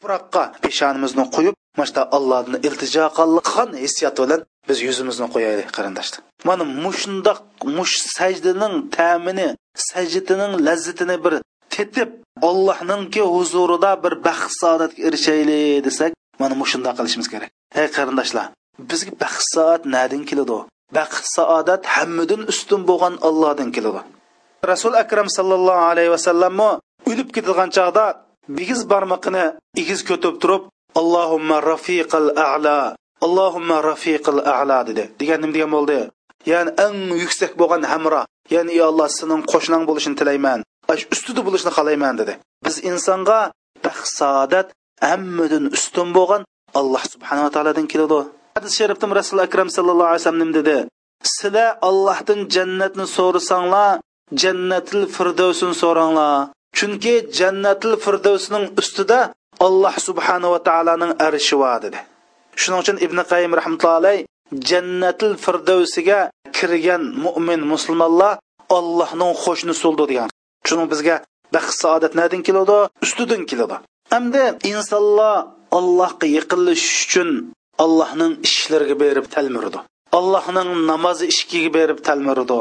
[0.00, 6.20] tuproqqa peshonimizni qo'yib mana allohdan iltijo qilgan hissiyat bilan biz yuzimizni qo'yaylik qarindoshlar.
[6.48, 7.38] Mana mushundoq
[7.76, 9.48] mush sajdaning ta'mini
[9.90, 11.34] sajdining lazzatini bir
[11.74, 12.10] tetib
[12.48, 17.50] ollohninki huzurida bir baxt saodatga erishaylik desak mana mushundoq qilishimiz kerak.
[17.80, 18.46] Ey qarindoshlar
[18.90, 20.58] bizga baxt saodat nadin keladi?
[20.98, 24.00] Baxt saodat hammadan ustun bo'lgan allohdan keladi.
[24.72, 26.70] Rasul akram sallallohu alayhi vasallammi
[27.10, 28.04] o'lib ketadigan chog'da
[28.48, 29.44] bigiz barmoqini
[29.82, 30.62] igiz ko'tib turib
[31.00, 32.78] allohumma rafiqal a'la
[33.24, 35.04] allohumma rafiqal a'la dedi.
[35.20, 35.98] Degan nima degan bo'ldi?
[36.52, 38.24] Ya'ni eng yuksak bo'lgan hamroh
[38.54, 40.60] ya'ni ey alloh sening qo'shning bo'lishini tilayman
[41.14, 42.32] ustida bo'lishni xohlayman dedi.
[42.64, 43.40] Biz insonga
[43.84, 44.68] baxt saodat
[45.08, 46.42] hammadan ustun bo'lgan
[46.80, 48.20] alloh subhanava taolodan keladi.
[48.56, 50.76] Hadis sharifda rasul akram sallallohu alayhi vasallam nim dedi?
[51.36, 53.90] Sizlar allohdan jannatni so'rasanglar
[54.42, 56.34] jannatil firdavsini so'ranglar.
[56.78, 59.20] Chunki jannatil firdavsning ustida
[59.66, 61.98] alloh subhanava taoloning arshi bor dedi.
[62.60, 64.26] Shuning uchun ibn qayim rahmatullohi
[64.70, 66.20] jannatil firdavsiga
[66.56, 68.32] kirgan mo'min musulmonlar
[68.78, 70.28] allohning qo'shnisi bo'ldi degan.
[70.68, 71.16] Shuning bizga
[71.54, 73.76] baxt saodat nadin keladi ustidan keladi.
[74.14, 75.36] Hamda insonlar
[75.78, 77.28] allohga yaqinlashish uchun
[77.84, 79.78] allohning ishlariga berib talmirdi.
[80.18, 82.60] Allohning namozi ishkiga berib talmirdi.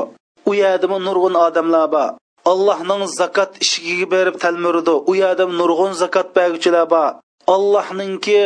[0.50, 2.10] U yerdami nurg'un odamlar bor.
[2.52, 7.12] Allohning zakot ishigiga berib talmirdi u yerda nurg'un zakot berguchilar bor.
[7.56, 8.40] Allohningki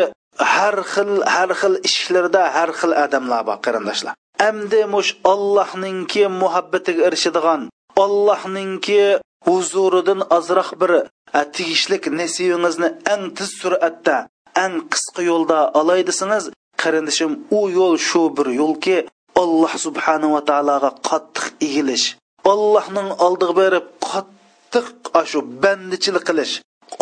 [0.53, 4.13] har xil har xil ishlarda har xil odamlar bor qarindoshlar.
[4.49, 7.61] Amdi mush allohningki muhabbatiga erishadigan
[7.95, 14.17] allohningki huzuridan ozroq bir e, tegishlik nasibingizni eng tez sur'atda
[14.63, 16.45] eng qisqa yo'lda olay desangiz
[16.81, 18.97] qarindoshim u yo'l shu bir yo'lki
[19.41, 22.05] alloh subhanava taologa qattiq egilish
[22.51, 24.87] allohning oldiga berib qattiq
[25.31, 26.53] shu bandichilik qilish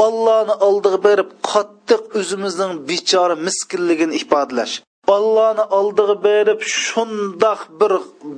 [0.05, 4.75] ollohni oldiga berib qattiq o'zimizning bechora miskinligini ifodalash
[5.15, 7.91] ollohni oldiga berib shundoq bir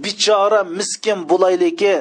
[0.03, 1.93] bechora miskin bo'layliki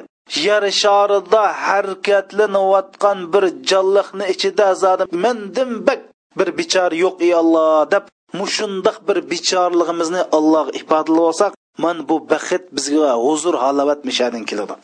[0.46, 6.00] yer sharida harakatlanayotgan bir jonliqni ichida zodim mendim bak
[6.38, 8.04] bir bechora yo'q ey Alloh deb
[8.40, 14.74] mushundoq bir bechorligimizni allohga ifodalab olsak man bu baxt bizga huzur halovat mishadin keladi.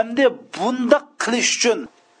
[0.00, 0.26] Endi
[0.56, 1.78] bundoq qilish uchun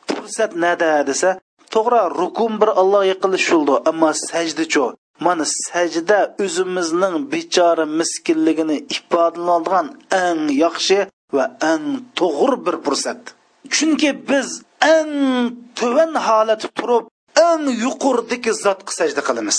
[0.08, 1.30] fursat nada desa
[1.74, 4.84] to'g'ri rukun bir allohga yaqinlashildi ammo sajdachu
[5.26, 9.86] mana sajda o'zimizning bechora miskinligini ifodalanadigan
[10.24, 10.98] eng yaxshi
[11.36, 11.86] va eng
[12.18, 13.20] to'g'ri bir fursat
[13.74, 14.48] chunki biz
[14.96, 15.12] eng
[15.78, 17.04] tuvan holat turib
[17.48, 19.58] eng yuqoridagi zotga sajda qilamiz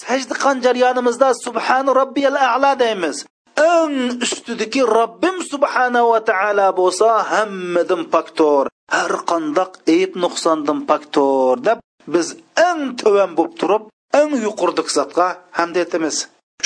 [0.00, 3.16] sajda qilgan jarayonimizda subhan robbiyal a'la deymiz
[3.58, 11.78] eng ustidagi robbim subhanahu va taolo bo'lsa hammadan faktor, har qandoq ayb nuqsondan faktor deb
[12.12, 12.26] biz
[12.68, 13.82] eng tuvan bo'lib turib
[14.20, 15.26] eng yuqoridagi zotga
[15.58, 16.16] hamd etamiz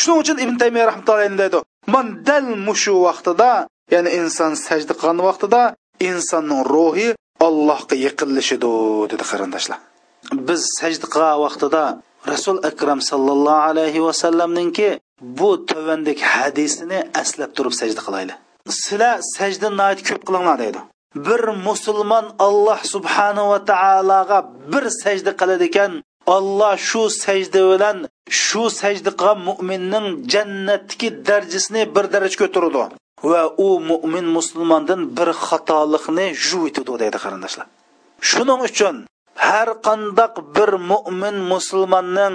[0.00, 1.58] shuning uchun ibn taymiya rahmatullohi deydi
[1.94, 3.52] man dal mushu vaqtida
[3.94, 5.62] ya'ni inson sajda qilgan vaqtida
[6.10, 7.08] insonning ruhi
[7.46, 9.78] allohga yaqinlashidir dedi qarindoshlar.
[10.48, 11.84] Biz sajda qilgan vaqtida
[12.32, 14.88] rasul akram sallallohu alayhi vasallamninki
[15.22, 18.34] bu tovandik hadisini aslab turib sajda qilayli
[18.70, 19.68] sizlar sajda
[20.08, 20.80] ko'p qilinglar deydi.
[21.26, 24.38] Bir musulmon alloh subhanahu va taologa
[24.72, 25.92] bir sajda qiladi ekan
[26.36, 27.96] olloh shu sajda bilan
[28.44, 32.78] shu sajda qilgan mo'minning jannatdagi darajasini bir daraja ko'taradi
[33.30, 37.66] va u mo'min musulmondan bir xatolikni yuvitadi deydi qarindoshlar.
[38.30, 38.94] Shuning uchun
[39.46, 42.34] har qandoq bir mo'min musulmonning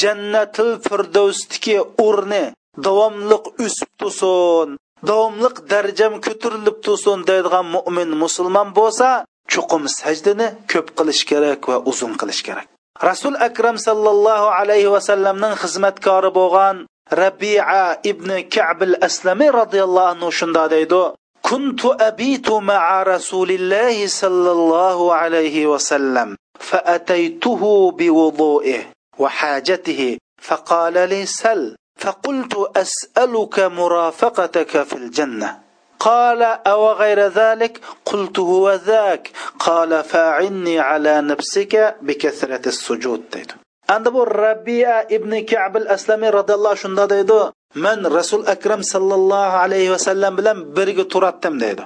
[0.00, 2.44] jannatil firdovsdagi o'rni
[2.86, 4.68] davomliq o'sib tursin
[5.08, 9.08] davomliq darajam ko'tarilib tursin deydigan mo'min musulmon bo'lsa
[9.52, 12.66] chuqum sajdani ko'p qilish kerak va uzun qilish kerak
[13.08, 16.76] rasul akram sallallohu alayhi vasallamning xizmatkori bo'lgan
[17.22, 21.02] rabia ibn kabil aslamiy roziyallohu anhu shunda deydi
[21.50, 27.62] كنت أبيت مع رسول الله صلى الله عليه وسلم فأتيته
[27.98, 28.80] بوضوئه
[29.17, 30.17] وحاجته.
[30.41, 31.75] فقال لي سل.
[31.99, 35.59] فقلت أسألك مرافقتك في الجنة.
[35.99, 39.31] قال أو غير ذلك؟ قلت هو ذاك.
[39.59, 43.51] قال فاعني على نفسك بكثرة السجود.
[43.89, 49.45] عند أبو ربيع ابن كعب الأسلمي رضي الله شنده ديدو من رسول أكرم صلى الله
[49.45, 51.83] عليه وسلم لم برق تراتم ديدو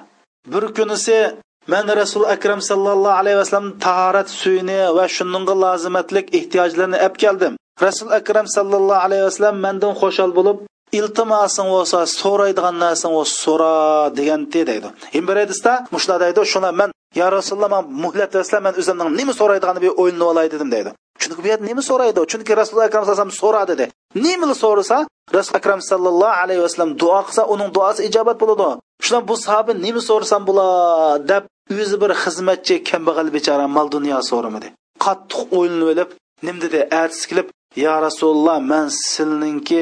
[0.47, 1.35] بركنسي
[1.73, 7.53] man rasul akram sallallohu alayhi vasallam tahorat suyini va shuningga lozimatlik ehtiyojlarini olib keldim
[7.85, 10.57] rasul akram sallallohu alayhi vasallam mandan xushal bo'lib
[10.99, 13.73] iltimosing bo'lsa so'raydigan narsang bo'lsa so'ra
[14.17, 14.87] degandi deydi
[15.19, 16.89] imberedisda mushlar deydi shuna man
[17.19, 20.91] ya rasululloh man muhlat bersalar man o'zimning nima so'raydiganini bir o'ylanib olay dedim deydi
[21.21, 22.19] chunki bu yerda nima so'raydi?
[22.31, 26.91] Chunki rasululloh akram sallallohu alayhi vasallam so'radidi dedi nimani so'rasa rasul akram sallallohu alayhi vasallam
[27.01, 28.79] duo qilsa uning duosi ijobat bo'ladi.
[29.05, 31.43] Shundan bu sahoba nima so'rasam bo'ladi deb
[31.81, 34.67] o'zi bir xizmatchi kambag'al bechora mol dunyo so'ramadi.
[35.05, 36.09] Qattiq o'ylanib olib
[36.45, 36.79] nim dedi?
[37.01, 37.47] Ertasi kelib
[37.85, 39.81] ya rasululloh man sizninki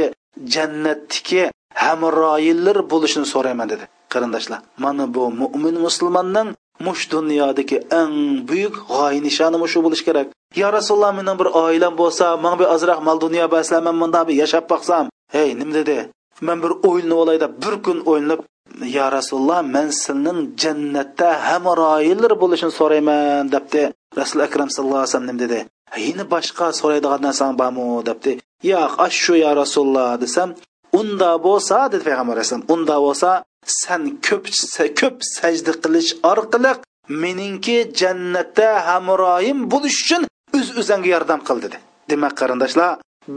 [0.53, 1.41] jannatniki
[1.83, 3.85] hamroyillar bo'lishini so'rayman dedi.
[4.13, 6.49] Qarindoshlar mana bu mo'min musulmonning
[6.85, 8.15] mush dunyodagi eng
[8.49, 10.27] buyuk g'oya nishoni shu bo'lishi kerak.
[10.55, 14.35] Ya rasululloh mening bir oilam bo'lsa man bir ozroq mol dunyo bo'lsa man bunda bir
[14.41, 15.97] yashab boqsam hey nim dedi?
[16.41, 18.39] Man bir o'ylanib olay deb bir kun o'ylanib
[18.97, 23.83] ya rasululloh man sizning jannatda hamroyillar bo'lishini so'rayman debdi.
[24.19, 25.59] Rasul akram sallallohu alayhi vasallam nim dedi?
[26.07, 27.85] Yana boshqa so'raydigan narsang bormi?
[28.09, 28.31] debdi.
[28.71, 30.49] Yo'q ash shu ya rasululloh desam
[30.99, 33.29] unda bo'lsa dedi payg'ambar alayhisalom unda bo'lsa
[33.81, 34.45] san ko'p
[34.99, 36.71] ko'p sajda qilish orqali
[37.23, 40.26] meningki jannatda hamroyim bo'lish uchun
[40.77, 41.77] o'z o'zangga yordam qil dedi.
[42.11, 42.91] Demak qarindoshlar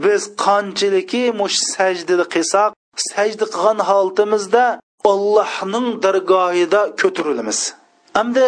[0.05, 2.71] biz qanchiliki mush sajdani qilsak
[3.09, 4.65] sajda qilgan holatimizda
[5.11, 7.59] ollohning dargohida ko'tarilamiz
[8.17, 8.45] hamda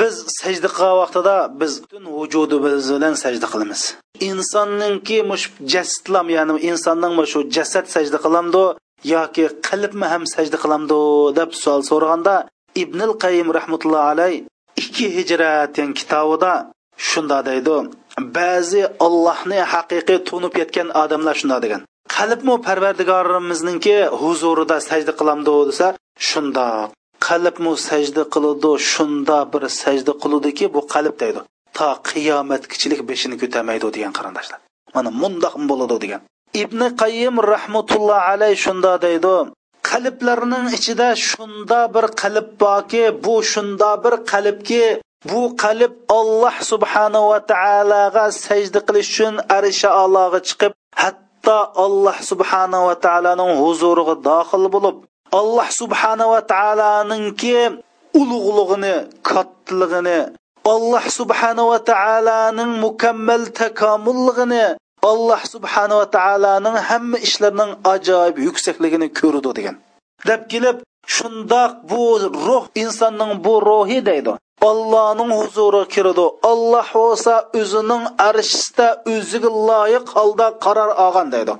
[0.00, 3.82] biz sajda qilgan vaqtida biz butun vujudimiz bilan sajda qilamiz.
[4.30, 8.64] İnsonningki mush jasadlam ya'ni insonning shu jasad sajda qilamdi
[9.14, 10.98] yoki qalbmi ham sajda qilamdi
[11.38, 12.34] deb savol so'raganda
[12.82, 14.34] ibnil qayim rahmatullohi alayh
[14.82, 16.52] ikki hijrat degan kitobida
[17.08, 17.76] shunda deydi
[18.38, 21.80] ba'zi ollohni haqiqiy tunib yetgan odamlar shunda degan.
[22.16, 25.86] Qalbmi parvardigorimizningki huzurida sajda qilamdi desa
[26.28, 26.66] shunda.
[27.28, 31.40] Qalbmi sajda qiladi shunda bir sajda qiludiki bu qalb deydi.
[31.78, 34.58] To qiyomatgichilik beshini ko'tarmaydi degan qarindoshlar.
[34.94, 36.20] Mana mundoq bo'ladi degan.
[36.62, 39.36] Ibn qayim rahmatulloh alayh shunda deydi
[39.90, 44.84] qalblarning ichida shunda bir qalb borki bu shunda bir qalbki
[45.30, 50.72] bu qalb olloh subhanahu va taologa sajda qilish uchun arisha aloga chiqib
[51.02, 54.96] hatto alloh subhanahu va taoloning huzuriga dohil bo'lib
[55.40, 57.56] alloh subhanahu va taoloninki
[58.20, 58.94] ulug'lig'ini
[59.30, 60.18] kattaligini
[60.74, 64.64] alloh subhanahu va taoloning mukammal takomilligini
[65.10, 69.76] alloh subhanahu va taoloning hamma ishlarining ajoyib yuksakligini ko'rdi degan.
[70.28, 70.76] Deb kelib
[71.16, 72.02] shundoq bu
[72.46, 74.32] ruh insonning bu ruhi deydi.
[74.70, 81.52] Allohning huzuriga kiradi alloh bo'lsa o'zining arshida o'ziga loyiq holda qaror olgan deydi.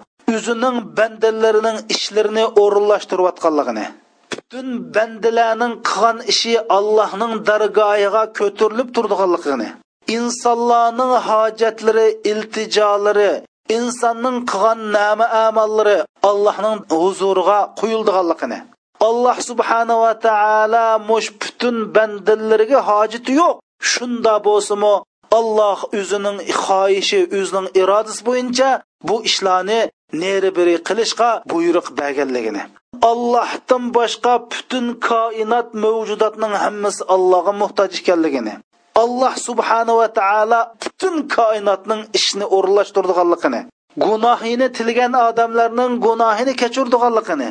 [0.98, 3.84] Bendelerinin işlerini ishlarini o'rinlashtirayotganligini.
[4.32, 9.68] Bütün bendelerinin qilgan işi Allah'ın dargohiga kötürülüp turdiganligini.
[10.08, 18.73] İnsanların hacetleri, ilticaları, insanın qilgan nâme amallari Allah'ın huzuruna qo'yildiganligini.
[19.08, 23.54] Alloh subhanava taolo mush butun bandalariga hojati yo'q.
[23.92, 24.94] Shunda bo'lsimi
[25.38, 28.70] alloh o'zining xohishi o'zining irodasi bo'yicha
[29.08, 29.80] bu ishlarni
[30.22, 32.62] neri biri qilishga buyruq berganligini.
[33.10, 38.54] Allohdan boshqa butun koinot mavjudotning hammasi allohga muhtoj ekanligini.
[39.02, 43.60] Alloh subhanava taolo butun koinotning ishini o'rinlashtirdiganligini
[44.04, 47.50] gunohini tilgan odamlarning gunohini kechirdiganligini.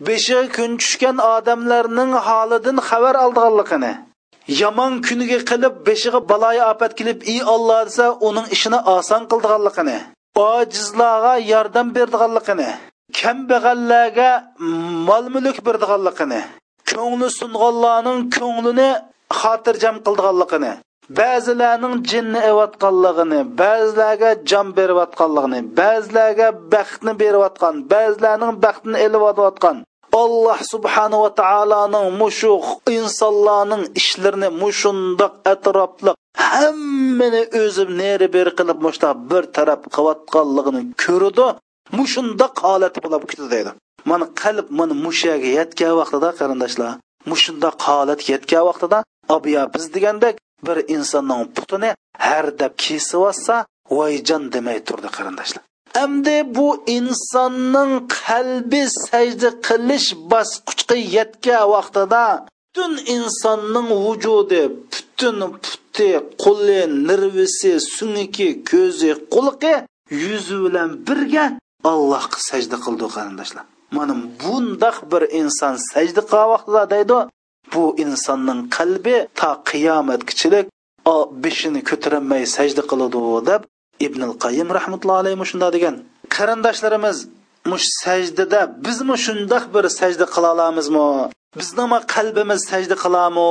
[0.00, 3.92] Beshiga kun tushgan odamlarning holidan xabar oldiganligini
[4.60, 9.96] yomon kuniga qilib beshiga baloyi ofat kelib ey olloh desa uning ishini oson qildiganligini
[10.50, 12.68] ojizlarga yordam berdiganligini
[13.18, 14.30] kambag'allarga
[15.08, 16.40] mol mulk berdiganligini
[16.90, 18.88] ko'ngli sung'onlarning ko'nglini
[19.40, 20.72] xotirjam qildiganligini
[21.08, 29.76] ba'zilarning jinni evatganligini ba'zilarga jon berayotganligini ba'zilarga baxtni berayotgan ba'zilarning baxtini eliyotgan
[30.22, 32.52] alloh subhanava taoloning mushu
[32.96, 36.16] insonlarning ishlarini mushundoq atrofliq
[36.50, 41.46] hammani o'zi neri beri qilib mushtaq bir taraf qilayotganligini ko'rdi.
[41.98, 43.70] Mushundoq holat bo'lib ketdi deydi.
[44.10, 46.92] Mana qalb mana mushaga yetgan vaqtida qarindoshlar
[47.30, 48.98] mushundoq holat yetgan vaqtida
[49.36, 50.34] obiya biz degandek
[50.66, 51.90] bir insonning putini
[52.26, 53.54] har deb kesib olsa
[53.98, 55.62] voyjon demay turdi qarindoshlar.
[56.04, 62.24] Endi bu insonning qalbi sajda qilish bosqichga yetgan vaqtida
[62.74, 64.62] butun insonning vujudi
[64.92, 66.10] butun puti
[66.44, 69.74] qo'li nirvisi sunniki ko'zi qulqi
[70.24, 71.46] yuzi bilan birga
[71.90, 73.64] allohga sajda qildi qarindoshlar.
[73.96, 77.18] Mana bundoq bir inson sajda qilgan vaqtida deydi
[77.72, 80.66] bu insonning qalbi to qiyomatgachilik
[81.44, 83.62] beshini ko'tarolmay sajda qiladi deb
[84.06, 85.94] ibn qayim rahmatullohi alayhi shunday degan.
[86.36, 87.16] Qarindoshlarimiz
[87.70, 91.08] mush sajdada bizmi shundoq bir sajda qila olamizmi?
[91.60, 93.48] Biznimi qalbimiz sajda qilami?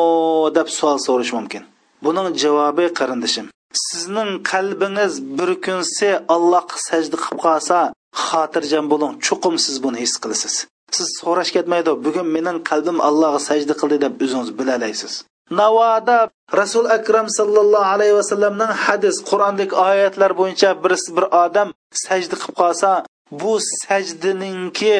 [0.58, 1.64] deb savol so'rash mumkin.
[2.06, 7.78] Buning javobi qarindishim sizning qalbingiz bir kunsi allohga sajda qilib qolsa
[8.26, 10.56] xotirjam bo'ling chuqum siz buni his qilasiz.
[10.98, 11.92] Siz so'rash ketmaydi.
[12.06, 15.14] Bugun mening qalbim allohga sajda qildi deb o'zingiz bilalaysiz.
[15.62, 16.18] Navoda
[16.62, 21.68] rasul akram sallallohu alayhi vasallamning hadis qur'ondek oyatlar bo'yicha birisi bir odam
[22.06, 22.90] sajda qilib qolsa
[23.42, 24.96] bu sajdininki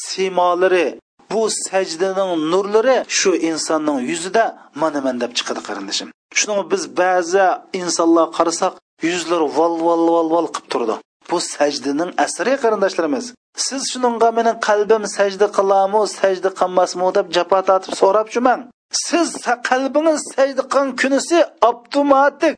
[0.00, 0.86] simolari
[1.32, 4.44] bu sajdaning nurlari shu insonning yuzida
[4.82, 6.08] mana man deb chiqadi qarindoshim.
[6.38, 7.46] Shuni biz ba'zi
[7.80, 8.72] insonlar qarasak
[9.10, 10.94] yuzlari val val val val qilib turdi.
[11.34, 13.26] Bu sajdining asri qarindoshlarimiz.
[13.66, 18.60] Siz shuningga mening qalbim sajda qilamu sajda qilmasmi deb jafo tortib so'rab shumang
[19.06, 19.28] siz
[19.68, 22.54] qalbingiz sajda qilgan kunisi avtomatik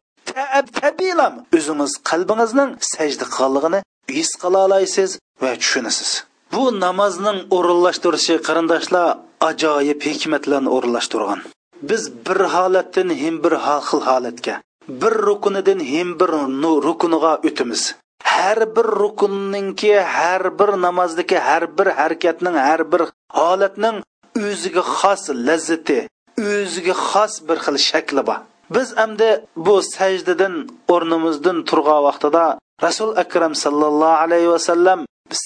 [0.81, 1.35] tabiilam.
[1.57, 3.81] O'zingiz qalbingizning sajda qilganligini
[4.17, 5.11] his qila olasiz
[5.43, 6.11] va tushunasiz.
[6.55, 9.07] Bu namozning o'rinlashtirishi qarindoshlar
[9.51, 11.41] ajoyib hikmatlarni o'rinlashtirgan.
[11.89, 14.55] Biz bir holatdan him bir xil holatga
[14.89, 16.31] bir rukunidan him bir
[16.87, 17.83] rukuniga o'timiz
[18.37, 23.03] har bir rukunninki har bir namozdagi har bir harakatning har bir
[23.39, 23.97] holatning
[24.47, 25.99] o'ziga xos lazzati
[26.51, 28.39] o'ziga xos bir xil shakli bor.
[28.75, 29.31] Biz endi
[29.67, 30.55] bu sajdadan
[30.95, 32.45] o'rnimizdan turgan vaqtida
[32.87, 35.01] rasul akram sallallohu alayhi vasallam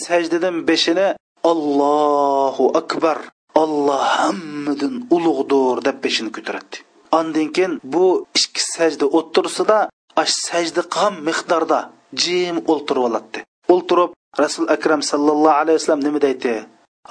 [0.04, 1.08] sajdadan beshini
[1.52, 3.18] allohu akbar
[3.62, 6.76] olloh hammadan ulug'dir deb beshini ko'taradi
[7.18, 8.06] ondan keyin bu
[8.38, 9.78] ikki sajda o'ttirsida
[10.48, 11.80] sajda qilgan miqdorda
[12.22, 13.44] jim o'ltirib oladi
[13.74, 14.10] o'ltirib
[14.42, 16.54] rasul akram sallallohu alayhi vasallam nima deydi?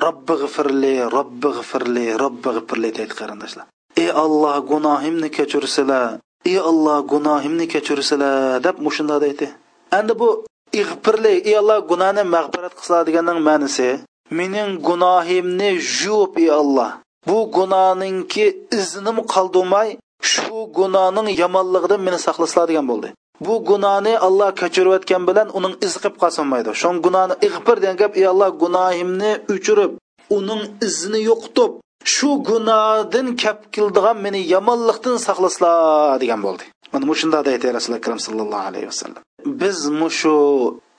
[0.04, 3.66] Robbi g'ifirli robbi g'ifirli robbi g'ifirli deydi qarindoshlar.
[4.02, 6.02] Ey olloh gunohimni kechirsila
[6.46, 8.32] ey olloh gunohimni kechirsila
[8.66, 9.48] deb mushunda deydi.
[9.98, 10.30] Endi bu
[10.82, 13.90] ig'firli ey olloh gunohni mag'firat qilsa deganning ma'nosi
[14.38, 15.70] mening gunohimni
[16.02, 16.92] yuvib ey olloh
[17.28, 18.46] bu gunohningki
[18.80, 19.90] iznim qoldirmay
[20.32, 23.10] shu gunohning yomonligidan meni saqlaslar degan bo'ldi.
[23.46, 26.70] Bu gunohni alloh kechirayotgan bilan uning izi qilib qolsinmaydi.
[26.82, 29.92] Shu gunohni ig'fir degan gap ey alloh gunohimni o'chirib
[30.38, 31.72] uning izini yo'qotib
[32.16, 36.64] shu gunohdan kap kildigan meni yomonlikdan saqlaslar degan bo'ldi.
[36.94, 39.22] Mana mushunda deydi rasululloh akram sallallohu alayhi vasallam
[39.62, 40.36] biz mushu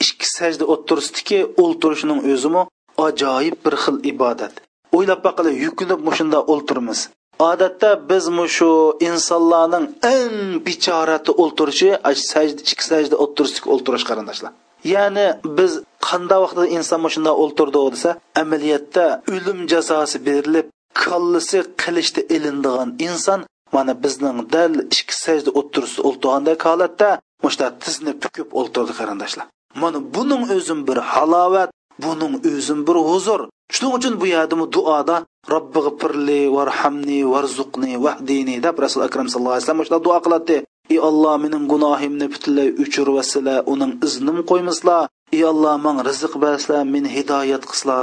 [0.04, 2.62] ikki sajda o'tirisidiki o'ltirishning o'zimi
[3.06, 4.54] ajoyib bir xil ibodat.
[4.96, 7.00] O'ylab boqili yukinib mushunda o'ltirmiz
[7.48, 8.24] odatda biz
[8.56, 8.70] shu
[9.08, 10.36] insonlarning eng
[10.66, 11.90] bechorati o'ltirishi
[12.32, 14.52] sajda ikki sajda o'ttirishlik o'ltirish qarindoshlar.
[14.94, 15.26] Ya'ni
[15.58, 15.72] biz
[16.08, 18.10] qanday vaqtda inson shunday o'ltirdi desa
[18.42, 20.66] amaliyotda o'lim jazosi berilib
[21.02, 23.40] kallasi qilishda ilindigan inson
[23.74, 27.08] mana bizning dal ikki sajda o'ttirisida o'ltirganda holatda
[27.44, 29.46] mushta tizni pukib o'ltirdi qarindoshlar.
[29.82, 31.70] Mana buning o'zim bir halovat
[32.04, 33.40] buning o'zim bir huzur.
[33.74, 35.16] Shuning uchun bu yerdami duoda
[35.52, 40.56] robbi g'firli varhamni varzuqni vahdini deb rasul akram sallallohu alayhi vasallam shunday duo qiladi
[40.92, 45.02] ey alloh mening gunohimni butunlay o'chir o'chirvasizlar uning iznim qo'ymaslar
[45.36, 48.02] ey alloh man rizq bersizlar meni hidoyat qilsizlar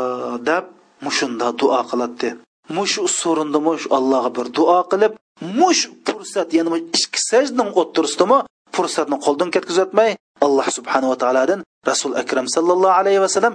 [0.50, 0.64] deb
[1.06, 2.30] mushunda duo qiladi
[2.78, 5.14] mush so'rinda mush allohga bir duo qilib
[5.60, 8.38] mush fursat ya'ni ikki sajdaning o'ttirsidimi
[8.76, 10.12] fursatni qo'ldan ketkazatmay
[10.46, 11.60] alloh subhanava taolodan
[11.90, 13.54] rasul akram sallallohu alayhi vasallam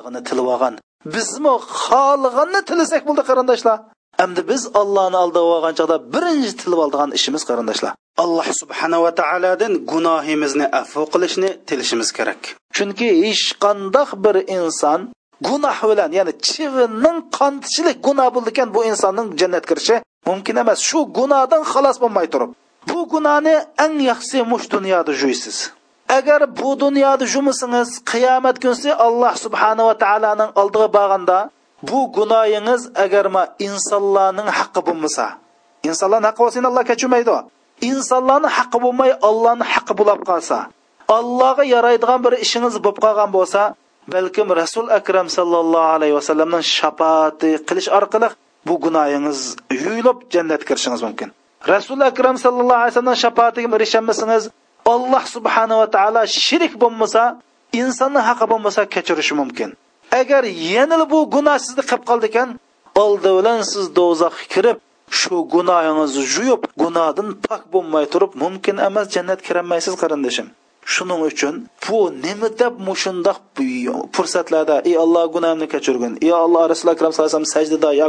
[0.00, 0.74] tilaydig'ini tilib olgan.
[1.14, 3.76] Bizmi xohlaganni tilasak bo'ldi qarindoshlar?
[4.24, 7.92] Endi biz ollohni oldiga olgan chog'da birinchi tilib oldigan ishimiz qarindoshlar.
[8.22, 12.40] Alloh subhanava taolodan gunohimizni afv qilishni tilishimiz kerak.
[12.76, 15.00] Chunki hech qandoq bir inson
[15.48, 19.96] gunoh bilan ya'ni chivinning qontichilik gunoh bo'ldi ekan bu insonning jannatga kirishi
[20.28, 20.78] mumkin emas.
[20.88, 22.50] Shu gunohdan xalos bo'lmay turib.
[22.90, 25.56] Bu gunohni eng yaxshisi mush dunyoda juysiz
[26.18, 31.38] agar bu dunyoda jumisingiz qiyomat kunsi alloh subhanava taoloning oldiga borganda
[31.88, 35.26] bu gunoyingiz agar ma insonlarning haqqi bo'lmasa.
[35.88, 37.36] Insonlarni haqqi bo'lsa alloh kechirmaydi
[37.88, 40.58] insonlarni haqqi bo'lmay allohni haqqi bo'lib qolsa
[41.18, 43.60] allohga yaraydigan bir ishingiz bo'lib qolgan bo'lsa
[44.14, 48.28] balkim rasul akram sallallohu alayhi vasallamning shafoati qilish orqali
[48.68, 49.40] bu gunoyingiz
[49.82, 51.28] yuyilib jannatga kirishingiz mumkin.
[51.74, 54.44] Rasul akram sallallohu alayhi vasallam shafoatiga erishamasangiz
[54.86, 57.22] alloh subhanava taolo shirik bo'lmasa
[57.72, 59.70] insonni haqi bo'lmasa kechirishi mumkin.
[60.20, 62.48] Agar yana bu gunoh sizni qilib qoldi ekan
[63.04, 64.78] oldi bilan siz do'zaxga kirib
[65.20, 70.48] shu gunohingizni yuyib gunohdan pok bo'lmay turib mumkin emas jannatga kirolmaysiz qarindoshim
[70.94, 71.54] shuning uchun
[71.84, 73.38] bu nima deb mushundoq
[74.16, 76.12] fursatlarda ey alloh gunohimni kechirgin.
[76.26, 78.08] Ey alloh rasuli akram sallallohu alayhi vasallam sajdada yo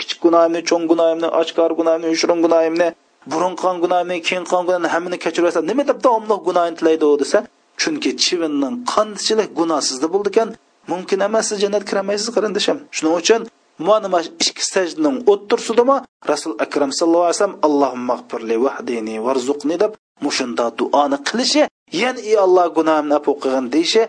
[0.00, 2.88] kichik gunohimni cho'ng gunohimni oshkor gunohimni yushirin gunohimni
[3.30, 7.38] burun qon gunohimni keyin qon gunohimni hammani kechirib nima deb davomli gunohini tilaydi u desa
[7.80, 10.48] chunki chivinning qandichilik gunohsizda bo'ldi ekan
[10.92, 13.40] mumkin emas siz jannatga kiramaysiz qarindoshim shuning uchun
[13.88, 15.96] mana mana ikki sajdaning o'ttirsidimi?
[16.32, 19.92] Rasul akram sallallohu alayhi vasallam allohumma mag'firli vahdini varzuqni deb
[20.24, 21.62] mushunda duoni qilishi
[22.02, 24.02] yana ey alloh gunohimni afu qilgin deyishi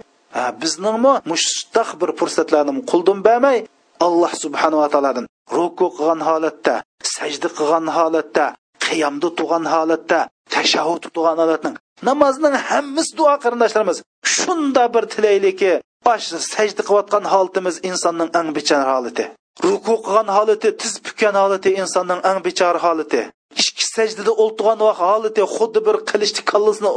[0.61, 3.57] bizningmi mushtaq bir fursatlarni quldim bermay
[4.05, 5.25] alloh subhanava taolodan
[5.57, 6.75] ruku qilgan holatda
[7.15, 8.45] sajda qilgan holatda
[8.85, 10.19] qiyomda turgan holatda
[10.55, 11.75] tashahhud turgan holatning
[12.09, 13.97] namozning hammasi duo qarindoshlarimiz
[14.35, 15.71] shunda bir tilaylikki
[16.07, 19.25] bosh sajda qilayotgan holatimiz insonning eng bechora holati.
[19.65, 23.21] Ruku qilgan holati tiz pukkan holati insonning eng bechora holati.
[23.61, 26.89] Ikki sajdada o'ltirgan vaqt holati xuddi bir qilichni kallasini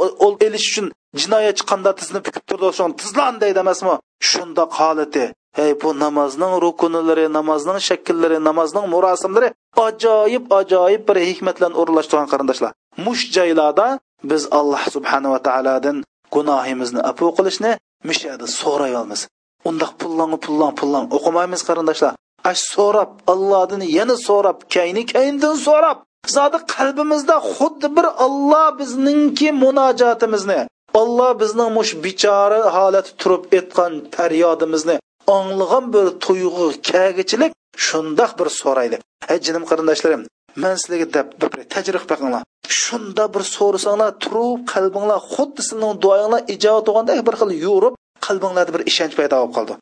[0.47, 0.87] elish uchun
[1.21, 3.95] jinoyatchi qanday tizni pukib turdi tizlan deydi emasmi?
[4.29, 5.25] Shundoq holati.
[5.57, 9.47] Hey bu namozning rukunlari namozning shakllari namozning murosimlari
[9.87, 12.71] ajoyib ajoyib bir hikmat bilan o'rinlashtirgan qarindoshlar.
[13.05, 13.87] Mush joylarda
[14.31, 15.97] biz alloh subhanava taolodan
[16.35, 17.71] gunohimizni afu qilishni
[18.09, 19.21] mishada so'ray olamiz.
[19.69, 22.13] Undoq pullang pullang pullang o'qimaymiz qarindoshlar.
[22.51, 25.97] Ash so'rab allohdan yana so'rab kayni kayindan so'rab
[26.35, 30.59] zodi qalbimizda xuddi bir olloh bizningki munojotimizni
[31.01, 34.95] olloh bizning mush bechora holati turib aytgan faryodimizni
[35.35, 37.51] anglagan bir tuyg'u kagichilik
[37.85, 39.01] shundoq bir so'raylik
[39.31, 40.21] ey jinim qarindoshlarim
[40.63, 42.43] man sizlarga deb bir tajriba qilinglar
[42.81, 47.93] shunda bir so'rasanglar turib qalbinglar xuddi sizning duoyinglar ijobat bo'lganda bir xil yurib
[48.27, 49.73] qalbinglarda bir ishonch paydo bo'lib qoldi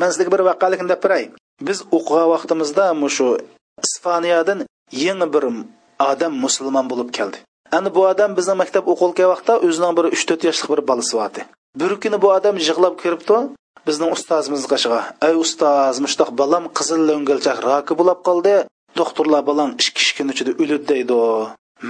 [0.00, 1.24] man sizlarga bir vaqalikni deb beray
[1.68, 2.84] biz o'qigan vaqtimizda
[3.16, 3.28] shu
[3.86, 4.58] isfaniyadan
[5.04, 5.44] yangi bir
[6.10, 7.38] odam musulmon bo'lib keldi.
[7.76, 11.30] Ana bu odam bizning maktab o'qilgan vaqtda o'zining bir uch to'rt yoshlik bir bolasi bor
[11.80, 13.36] bir kuni bu odam yig'lab kiribdi
[13.86, 18.56] bizning ustozimiz qashig'a ey ustoz mushtoq balam qizil lo'ngalchak roki bo'lib qoldi.
[19.00, 21.20] Doktorlar balang ikki ish kun ichida o'ladi deydi.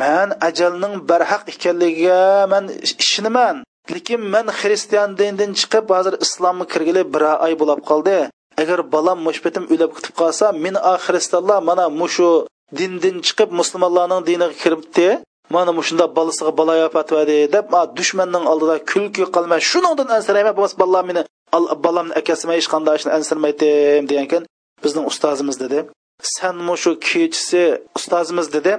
[0.01, 2.20] Man ajalning barhaq ekanligiga
[2.53, 2.64] man
[3.05, 3.57] ishonaman
[3.95, 8.18] lekin man xristian dindan chiqib hozir islomga kirgili bir oy bo'lib qoldi.
[8.62, 12.30] Agar balam mushbitim o'lib ketib qolsa men ah, xristianlar mana mushu
[12.78, 15.09] dindan chiqib musulmonlarning diniga kiribdi.
[15.55, 17.66] Mana mushunda bolasiga balo yopatvadi deb
[17.99, 21.22] dushmanning oldida kulki qilmay shuningdan ansiraymay bo'lmasa bolalar meni
[21.84, 24.42] bolamni akasima hech qanday ishni ansirmaydim degan ekan.
[24.84, 25.78] Bizning ustozimiz dedi.
[26.36, 27.62] Sanmi mushu kechisi
[27.99, 28.72] ustozimiz dedi.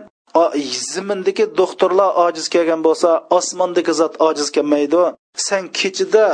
[0.93, 5.01] Zimindagi doktorlar ojiz kelgan bo'lsa osmondagi zot ojiz kelmaydi
[5.47, 6.25] san kechida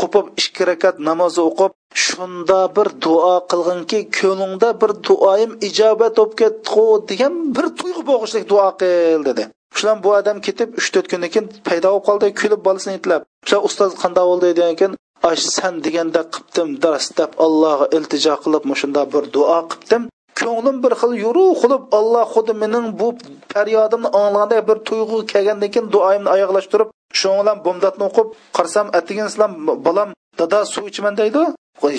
[0.00, 1.72] qo'pib ikki rakat namoz o'qib
[2.04, 8.68] shunda bir duo qilginki ko'nglingda bir duoyim ijobat bo'lib ketdi degan bir tuyg'u bo'g'ishlik duo
[8.80, 9.44] qil dedi.
[9.76, 13.22] Shulan bu odam ketib uch to'rt kundan keyin paydo bo'lib qoldi kulib bolasini aytlab.
[13.48, 14.48] Shu ustoz qanday bo'ldi?
[14.60, 14.92] degan
[15.30, 20.02] ash san deganda qilibdim dars deb allohga iltijo qilib mashunda bir duo qilibdim
[20.40, 23.08] ko'nglim bir xil yuru qilib alloh xuddi mening bu
[23.52, 26.88] faryodimni anglaganda bir tuyg'u kelgandan keyin duoyimni oyoqlashtirib
[27.20, 29.52] shu bilan bomdatni o'qib qarsam atigan islam
[29.86, 30.08] bolam
[30.40, 31.42] dada suv ichman deydi.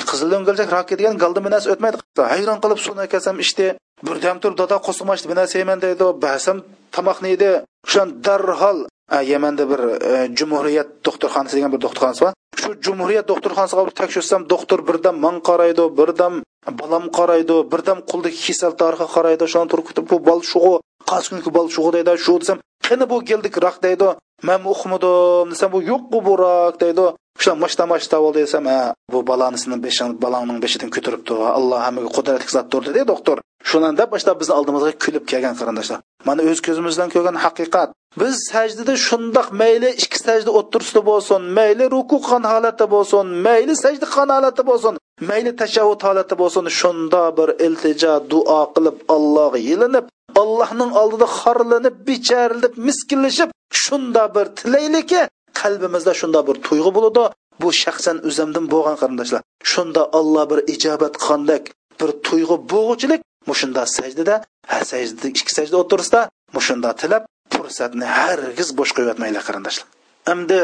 [0.09, 1.97] Qizil o'ngilchak raka degan galda minasi o'tmaydi.
[2.33, 3.67] Hayron qilib suvni kelsam ichdi
[4.07, 6.05] birdam tur dada qo'sqimashdi bir narsa yeyman deydi.
[6.25, 6.57] Basam
[6.95, 7.51] tomoqni yedi
[7.87, 8.79] o'shan darhol
[9.21, 12.33] yamanda bir e, jumuriyat doktorxonasi degan bir doktorxonasi bor.
[12.61, 16.33] Shu jumuriyat doktorxonasiga borib tekshirsam doktor birdam man qaraydi birdam
[16.81, 20.73] bolam qaraydi birdam qo'ldagi kasal tarixi qaraydi shuni turib bu bol shug'u
[21.11, 22.57] qaysi kunki bol shug'u deydi shu desam
[22.87, 24.09] qani bu keldik rak deydi
[24.47, 27.05] man o'qimadim desam bu yo'q bu rak deydi.
[27.41, 28.79] Shular mashta mashta bo'ldi desam ha
[29.13, 33.37] bu balanisini beshin balangning beshidan ko'taribdi alloh hammaga qudratli zotdir dedi doktor
[33.69, 37.89] shundan deb boshlab bizni oldimizga kulib kelgan qarindoshlar mana o'z ko'zimiz bilan ko'rgan haqiqat
[38.21, 44.05] biz sajdada shundoq mayli ikki sajda o'ttirsida bo'lsin mayli ruku qilgan holatda bo'lsin mayli sajda
[44.13, 44.93] qilgan holatda bo'lsin
[45.29, 50.05] mayli tashavvud holatda bo'lsin shunda bir iltijo duo qilib allohga yilinib
[50.41, 53.49] allohning oldida xorlanib bicharilib miskinlashib
[53.83, 55.21] shunda bir tilayliki
[55.63, 57.23] qalbimizda shunda bir tuyg'u bo'ladi.
[57.61, 59.41] Bu shaxsan o'zimdan bo'lgan qarindoshlar.
[59.71, 61.63] Shunda olloh bir ijobat qilgandek
[61.99, 64.35] bir tuyg'u bo'g'uchilik mushunda sajdada
[64.71, 66.21] ha sajdada ikki sajda o'tirsida
[66.55, 69.87] mushunda tilab fursatni hargiz bo'sh qo'yatmanglar qarindoshlar.
[70.33, 70.59] Endi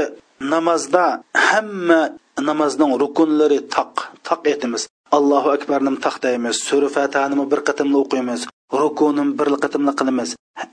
[0.54, 1.04] namozda
[1.48, 2.02] hamma
[2.50, 3.94] namozning rukunlari taq
[4.28, 4.84] taq etimiz
[5.18, 8.42] allohu akbarni taq deymiz sura fatani bir qatimli o'qiymiz
[8.82, 10.30] rukunim bir qatimli qilamiz.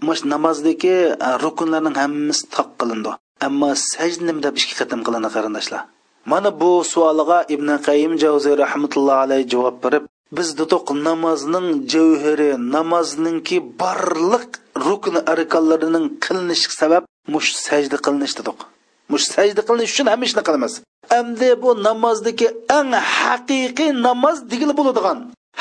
[0.06, 0.96] Mush namozdagi
[1.26, 3.12] e, rukunlarning hammasi taq qilindi.
[3.46, 5.82] Ammo sajnim deb ikki qatim qilindi qarindoshlar.
[6.32, 10.04] Mana bu savoliga ibn qayim javziy rahmatullohi alayhi javob berib
[10.36, 14.48] biz dedik namozning javhiri namozningki barliq
[14.86, 18.58] rukn arkonlarining qilinish sabab mush sajda qilinish dedik.
[19.12, 20.72] Mush sajda qilinish uchun hamma ishni qilamiz.
[21.18, 25.18] Endi bu namozdagi eng haqiqiy namoz degili bo'ladigan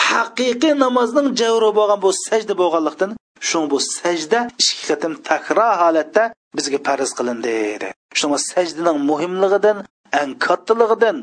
[0.10, 3.12] haqiqiy namozning javri bo'lgan bu sajda bo'lganlikdan
[3.48, 6.24] shu bu sajda ikki qatim takror holatda
[6.58, 7.88] bizga farz qilindi dedi.
[8.20, 9.78] Shunga sajdaning muhimligidan
[10.22, 11.18] eng kattaligidan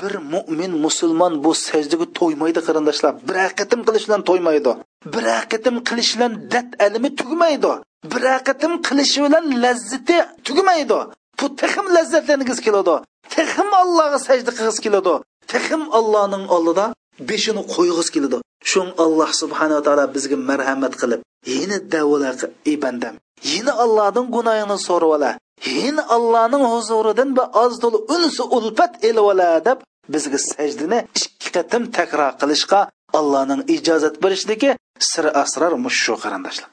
[0.00, 3.12] bir mo'min musulmon bu sajdaga to'ymaydi qarindoshlar.
[3.28, 4.72] Bir qatim qilish bilan to'ymaydi.
[5.14, 7.72] Bir qatim qilish bilan dat alimi tugmaydi.
[8.12, 10.98] Bir qatim qilishi bilan lazzati tugmaydi.
[11.40, 12.94] Bu texim lazzatlangiz keladi.
[13.36, 15.14] Texim allohga sajda qilg'iz keladi.
[15.52, 16.84] Texim allohning oldida
[17.30, 18.38] beshini qo'yg'iz keladi.
[18.70, 21.20] Shun alloh subhanava taolo bizga marhamat qilib
[21.56, 22.34] yeni davolar
[22.70, 23.14] ey bandam
[23.52, 25.30] yeni allohning gunoyini so'rib ola.
[25.78, 29.78] Yin allohning huzuridan bir oz to'la unsi ulfat elib ola deb
[30.12, 32.80] bizga sajdani ikki qatim takror qilishga
[33.18, 34.70] allohning ijozat berishligi
[35.10, 36.68] sir asror mushu shu qarindoshlar.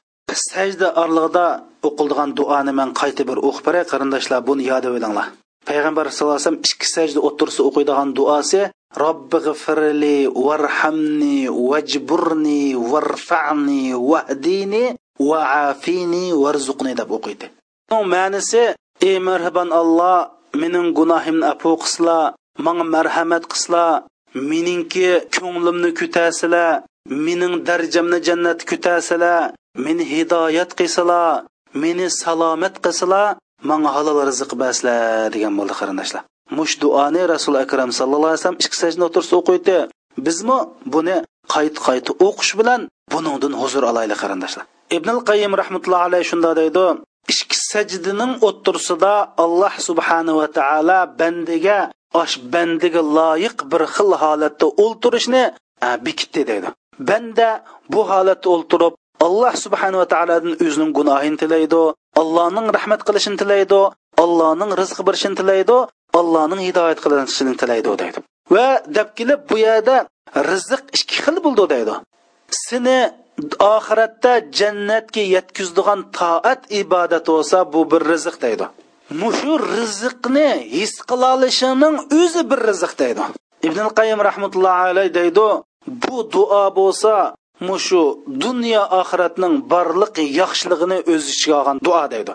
[0.49, 1.45] Sajda orlig'ida
[1.88, 5.28] o'qildigan duoni man qayta bir o'qib beray qarindoshlar buni yod olinglar
[5.70, 8.62] payg'ambar sallallohu alayhi vasallam ikki sajda o'tirsa o'qiydigan duosi
[9.03, 11.38] robbi g'ifirli varhamni
[11.72, 14.86] vajburni varfa'ni vahdini
[15.30, 17.47] va afini varzuqni deb o'qiydi.
[17.91, 18.63] Uning ma'nisi
[19.07, 20.17] ey marhaban alloh
[20.61, 22.17] mening gunohimni afu qisla
[22.65, 23.86] manga marhamat qisla
[24.51, 26.82] meningki ko'nglimni kutasizlar
[27.26, 29.51] mening darajamni jannatga kutasizlar
[29.86, 31.43] meni hidoyat qilsalar
[31.84, 33.28] meni salomat qilsalar
[33.69, 36.24] manga halol rizq bersizlar degan bo'ldi qarindoshlar.
[36.57, 39.78] Mush duoni rasul akram sallallohu alayhi vasallam ikki sajda o'tirsa o'qiydi.
[40.26, 40.57] Bizmi
[40.93, 41.17] buni
[41.53, 42.82] qayt qayta o'qish bilan
[43.13, 44.65] buningdan huzur olaylik qarindoshlar.
[44.98, 46.86] Ibn al qayim rahmatullohi alayhi shunda deydi.
[47.34, 49.14] Ikki sajdining o'ttirsida
[49.44, 51.80] alloh subhanahu va taolo bandiga
[52.22, 55.44] osh bandiga loyiq bir xil holatda o'ltirishni
[56.06, 56.70] bekitdi deydi.
[57.10, 57.50] Banda
[57.94, 58.94] bu holatda o'ltirib
[59.26, 61.82] alloh subhanava taolodan o'zining gunohini tilaydi
[62.22, 63.80] allohning rahmat qilishini tilaydi
[64.24, 65.78] allohning rizq berishini tilaydi
[66.20, 68.20] allohning hidoyat qilishini tilaydi deydi.
[68.56, 68.68] Va
[68.98, 69.96] deb kelib bu yerda
[70.52, 71.94] rizq ikki xil bo'ldi deydi.
[72.68, 72.98] Seni
[73.76, 78.66] oxiratda jannatga yetkizadigan toat ibodat bo'lsa bu bir rizq deydi.
[79.22, 83.24] Mushu rizqni his qila olishining o'zi bir rizq deydi.
[83.68, 85.48] Ibn qayim rahmatullohi alayh deydi
[86.04, 87.14] bu duo bo'lsa
[87.68, 88.04] mushu
[88.44, 92.34] dunyo oxiratning barliq yaxshiligini o'z ichiga olgan duo deydi.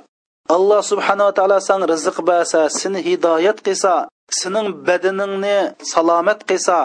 [0.56, 3.92] Alloh subhanava taolo san rizq bersa seni hidoyat qilsa
[4.40, 5.58] sening badaningni
[5.92, 6.78] salomat qilsa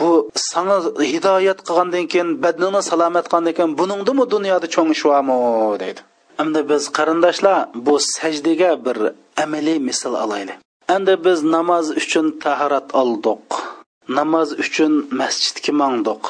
[0.00, 0.76] bu sana
[1.12, 5.04] hidoyat qilgandan keyin badnini salomat qilgandan keyin buningdimi dunyoda cho'ng ish
[5.82, 6.00] deydi
[6.42, 8.96] endi biz qarindoshlar bu sajdaga bir
[9.44, 10.58] amaliy misol olaylik
[10.94, 13.48] endi biz namoz uchun tahorat oldik
[14.18, 16.22] namoz uchun masjidga mangdiq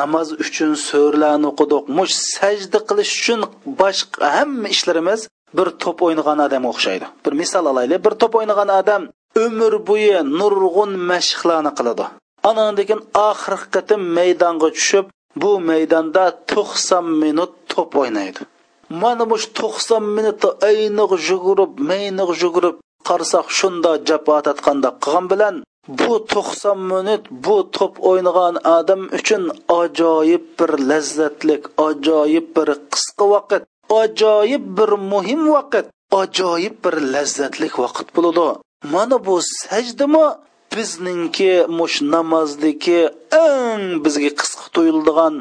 [0.00, 3.40] namoz uchun so'rlarni o'qidik mush sajda qilish uchun
[3.80, 5.20] boshqa hamma ishlarimiz
[5.56, 9.02] bir to'p o'ynagan odamga o'xshaydi bir misol olaylik bir to'p o'ynagan odam
[9.44, 12.06] umr bo'yi nurg'un mashqlarni qiladi
[12.48, 15.06] anandan keyin oxirgi qatim maydonga tushib
[15.42, 16.24] bu maydonda
[16.54, 18.40] 90 minut to'p o'ynaydi.
[19.02, 22.76] Mana bu 90 minutda ayniq yugurib mayniq yugurib
[23.08, 25.54] qarasak shunda jafo tatqanda qilgan bilan
[25.88, 29.42] bu 90 minut bu to'p o'ynagan odam uchun
[29.80, 33.62] ajoyib bir lazzatlik ajoyib bir qisqa vaqt
[34.02, 35.86] ajoyib bir muhim vaqt
[36.20, 38.48] ajoyib bir lazzatlik vaqt bo'ladi.
[38.92, 40.26] Mana bu sajdimi
[40.76, 43.00] bizningki mush namozdagi
[43.46, 45.34] eng bizga qisqa tuyuldigan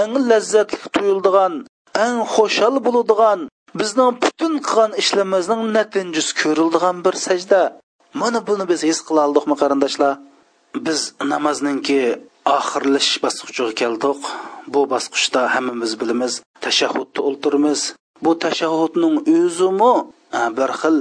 [0.00, 1.54] eng lazzatli tuyuldigan
[2.04, 3.40] eng xushal bo'ladigan
[3.80, 7.62] bizning butun qilgan ishlarimizning natijasi ko'rildigan bir sajda.
[8.20, 10.12] Mana buni biz his qila oldikmi qarindoshlar?
[10.86, 11.00] Biz
[11.32, 12.00] namozninki
[12.56, 14.20] oxirlash bosqichiga keldik.
[14.72, 16.32] Bu bosqichda hammamiz bilamiz
[16.64, 17.80] tashahhudda o'ltirmiz
[18.24, 19.94] bu tashahhudning o'zimi
[20.58, 20.96] bir xil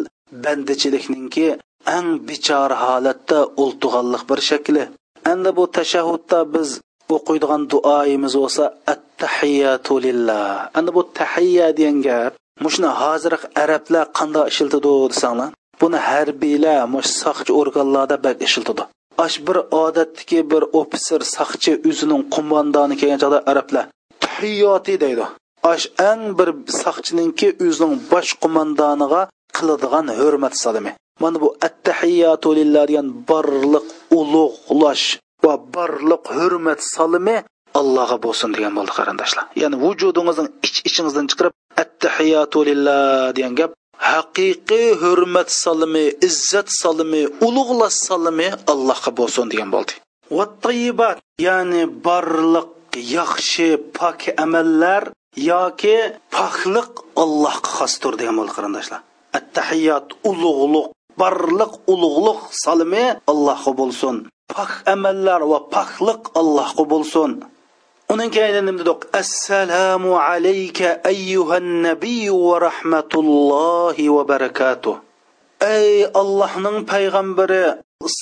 [0.46, 1.48] bandichilikninki
[1.96, 4.84] eng bechora holatda o'ltig'anliq bir shakli.
[5.32, 6.70] Endi bu tashahhudda biz
[7.16, 8.64] o'qiydigan duoyimiz bo'lsa
[8.94, 10.70] attahiyatu lillah.
[10.78, 15.50] Endi bu tahiyya degan gap mushuni hozir arablar qanday ishiltidi desanglar
[15.82, 18.84] buni harbiylar mush soqchi organlarda bak ishiltidi
[19.26, 23.86] ash bir odatdagi bir ofitser soqchi o'zining qo'mondoni kelgan chog'da arablar
[24.24, 25.26] tahiyoti deydi.
[25.74, 26.50] Ash eng bir
[26.82, 29.22] soqchininki o'zining bosh qo'mondoniga
[29.58, 30.92] qiladigan hurmat salimi.
[31.22, 33.86] Mana bu attahiyatu lillah degan barliq
[34.20, 35.06] ulug'lash
[35.44, 37.38] va barliq hurmat salimi
[37.80, 39.44] allohga bo'lsin degan bo'ldi qarindoshlar.
[39.62, 41.54] Ya'ni vujudingizning ich ichingizdan chiqarib
[41.84, 43.02] attahiyatu lillah
[43.38, 43.72] degan gap
[44.12, 49.94] haqiqiy hurmat salimi izzat salimi ulug'lash salimi allohga bo'lsin degan bo'ldi.
[50.38, 51.18] Va tayyibat
[51.48, 52.70] ya'ni barliq
[53.18, 55.04] yaxshi pok amallar
[55.52, 55.98] yoki
[56.36, 56.92] pokliq
[57.24, 59.00] allohga xosdir degan bo'ldi qarindoshlar.
[59.40, 60.88] Attahiyat ulug'luq
[61.22, 64.16] barliq ulug'liq salimi allohga bo'lsin.
[64.54, 67.32] Pok amallar va pokliq allohga bo'lsin.
[68.14, 69.00] Uning keyin nima dedik?
[69.22, 74.96] Assalomu alayka ayyuhan nabiy va rahmatullohi va barakatuh.
[75.78, 75.90] Ey
[76.22, 77.64] allohning payg'ambari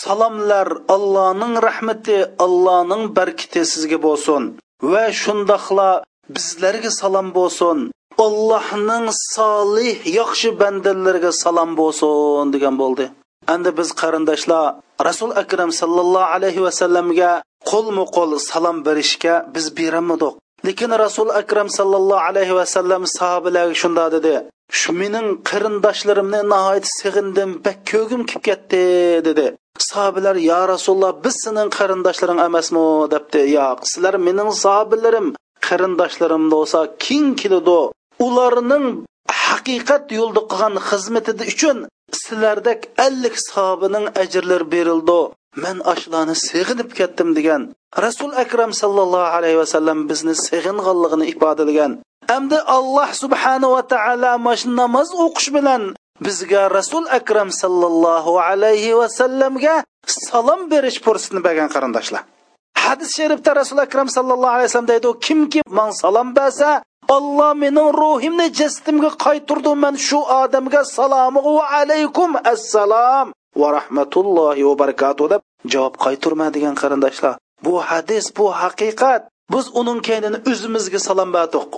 [0.01, 4.43] salomlar allohning rahmati allohning barkiti sizga bo'lsin.
[4.91, 5.89] Va shundoqla
[6.35, 7.77] bizlarga salom bo'lsin.
[8.25, 13.05] Allohning solih yaxshi bandalariga salom bo'lsin degan bo'ldi.
[13.53, 14.65] Endi biz qarindoshlar
[15.07, 17.31] rasul akram sallallohu alayhi vasallamga
[17.71, 20.33] qo'lma qo'l salom berishga biz beramidiq.
[20.67, 24.35] Lekin rasul akram sallallohu alayhi vasallam sahobalarga shunda dedi
[24.79, 28.81] shu mening qarindoshlarimni nihoyat sig'indim bak ko'gim kelib ketdi
[29.27, 29.47] dedi.
[29.89, 32.85] Sahobalar yo rasululloh biz sening qarindoshlaring emasmi?
[33.13, 33.41] debdi.
[33.57, 35.27] Yo'q sizlar mening sahobalarim
[35.67, 37.79] qarindoshlarim bo'lsa kim keladi
[38.25, 38.85] ularning
[39.45, 41.77] haqiqat yo'lda qilgan xizmati uchun
[42.21, 45.19] sizlardek ellik sahobaning ajrlari berildi.
[45.63, 47.61] Man ashlarni sig'inib ketdim degan
[48.05, 51.91] rasul akram sallallohu alayhi vasallam bizni sig'inganligini ifodalagan
[52.31, 55.81] hamda alloh subhanahu va taolo mash namoz o'qish bilan
[56.25, 59.75] bizga rasul akram sallallohu alayhi vasallamga
[60.29, 62.23] salom berish fursatini bergan qarindoshlar.
[62.89, 66.69] Hadis sharifda rasuli akram sallallohu alayhi vasallam deydi kimki man salom bersa
[67.15, 73.25] olloh mening ruhimni jasdimga qaytirdi man shu odamga salomu va alaykum assalom
[73.61, 75.41] va rahmatullohi va barakatuh deb
[75.73, 77.33] javob qayturma degan qarindoshlar.
[77.65, 79.21] Bu hadis bu haqiqat
[79.53, 81.71] biz uning keynini o'zimizga salom berdik.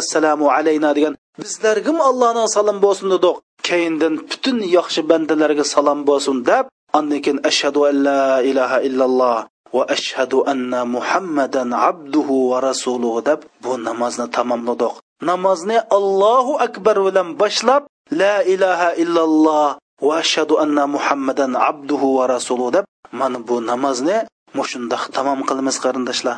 [0.00, 3.36] Assalomu alayna degan bizlarga allohning salom bo'lsin dedik.
[3.68, 6.64] Keyindan butun yaxshi bandalarga salom bo'lsin deb
[6.98, 9.38] andan keyin ashhadu an la ilaha illalloh
[9.76, 14.94] va ashhadu anna muhammadan abduhu va rasuluhu deb bu namozni tamomladik.
[15.30, 17.82] Namozni allohu akbar bilan boshlab
[18.20, 19.68] la ilaha illalloh
[20.06, 24.16] va ashhadu anna muhammadan abduhu va rasuluhu deb mana bu namozni
[24.58, 26.36] mushundoq tamom qilamiz qarindoshlar.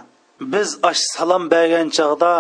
[0.53, 2.33] Biz ash salom bergan chog'da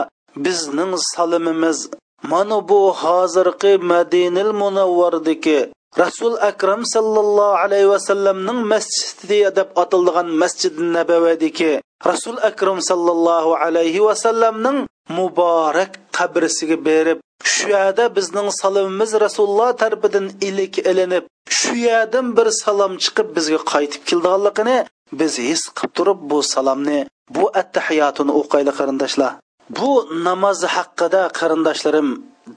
[0.44, 1.78] bizning salimimiz
[2.22, 5.58] mana bu hozirgi madinil munavvardiki
[5.98, 11.80] rasul akram sallallohu alayhi vasallamning masjidi deb atilgan masjidi nabavadiki
[12.10, 14.86] rasul akram sallallohu alayhi vasallamning
[15.16, 17.18] muborak qabrisiga berib
[17.52, 21.24] shu yerda bizning salomimiz rasululloh tarafidan ilik ilinib
[21.58, 24.78] shu yerdan bir salom chiqib bizga qaytib kelganligini
[25.18, 27.00] biz his qilib turib bu salomni
[27.36, 29.32] bu attahiyotini o'qayli qarindoshlar.
[29.78, 29.90] Bu
[30.26, 32.08] namoz haqida qarindoshlarim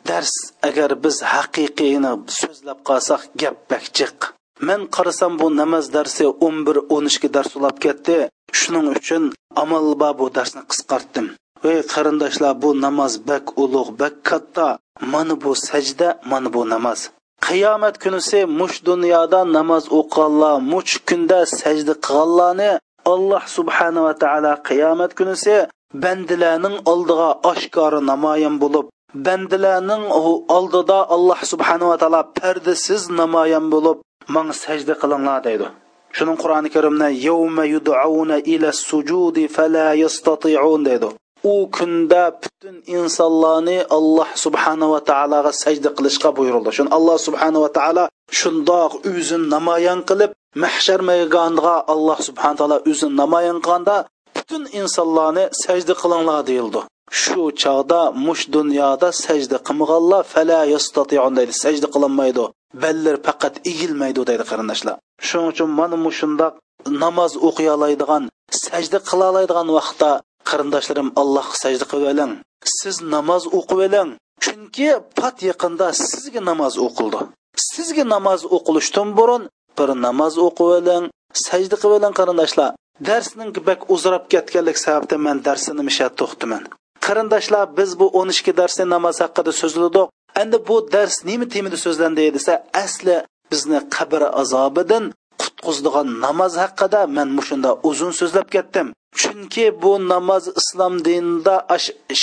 [0.08, 0.34] dars
[0.68, 4.18] agar biz haqiqiyni so'zlab qolsak gap bakjiq
[4.68, 8.18] man qarasam bu namoz darsi o'n bir o'n ikki dars ulab ketdi.
[8.60, 9.24] Shuning uchun
[9.62, 11.28] amalba bu darsni qisqartdim.
[11.70, 14.68] Ey qarindoshlar bu namoz bak ulug' bak katta.
[15.14, 17.00] Mana bu sajda mana bu namoz.
[17.48, 22.72] Qiyomat kunisi mush dunyoda namoz o'qiganlar mush kunda sajda qilganlarni
[23.14, 25.56] alloh subhanava taolo qiyomat kunisi
[26.04, 30.06] bandilarning oldiga oshkora namoyon bo'lib bandalarning
[30.58, 33.98] oldida alloh subhanava taolo pardasiz namoyon bo'lib
[34.36, 35.68] manga sajda qilinglar deydi.
[36.18, 41.10] Shuning qur'oni karimda yawma yud'auna ila sujudi fala yastati'un deydi.
[41.52, 46.72] U kunda butun insonlarni alloh subhanava taologa sajda qilishga buyurildi.
[46.78, 48.04] Shuni alloh subhanava taolo
[48.40, 50.32] shundoq o'zini namoyon qilib
[50.64, 53.96] mahshar maydoniga alloh subhana taolo o'zini namoyon qilganda
[54.36, 56.82] butun insonlarni sajda qilinglar deyildi.
[57.22, 61.54] Shu chog'da mush dunyoda sajda qilmaganlar fala yastatiun deydi.
[61.64, 62.46] Sajda qilolmaydi
[62.84, 64.96] ballar faqat egilmaydi deydi qarindoshlar.
[65.28, 66.54] Shuning uchun mana mushundoq
[67.04, 68.24] namoz o'qiy oladigan
[68.66, 70.12] sajda qila oladigan vaqtda
[70.50, 72.32] qarindoshlarim allohga sajda qilib oling.
[72.80, 74.10] Siz namoz o'qib oling.
[74.44, 74.90] Chunki
[75.20, 77.22] pat yaqinda sizga namoz o'qildi.
[77.72, 79.44] Sizga namoz o'qilishdan burun
[79.78, 81.04] bir namoz o'qib oling
[81.46, 82.70] sajda qilib oling qarindoshlar.
[83.08, 86.64] Darsning bak uzrab ketganlik sababdan man darsini misha to'xtaman.
[87.06, 90.08] Qarindoshlar biz bu o'n ikki darsni namoz haqida so'zladik
[90.42, 92.24] endi bu dars nima temada so'zlandi?
[92.36, 93.16] desa asli
[93.52, 95.04] bizni qabr azobidan
[95.42, 98.88] qutqizdigan namoz haqida men mushunda uzun so'zlab ketdim.
[99.20, 101.56] Chunki bu namoz islom dinida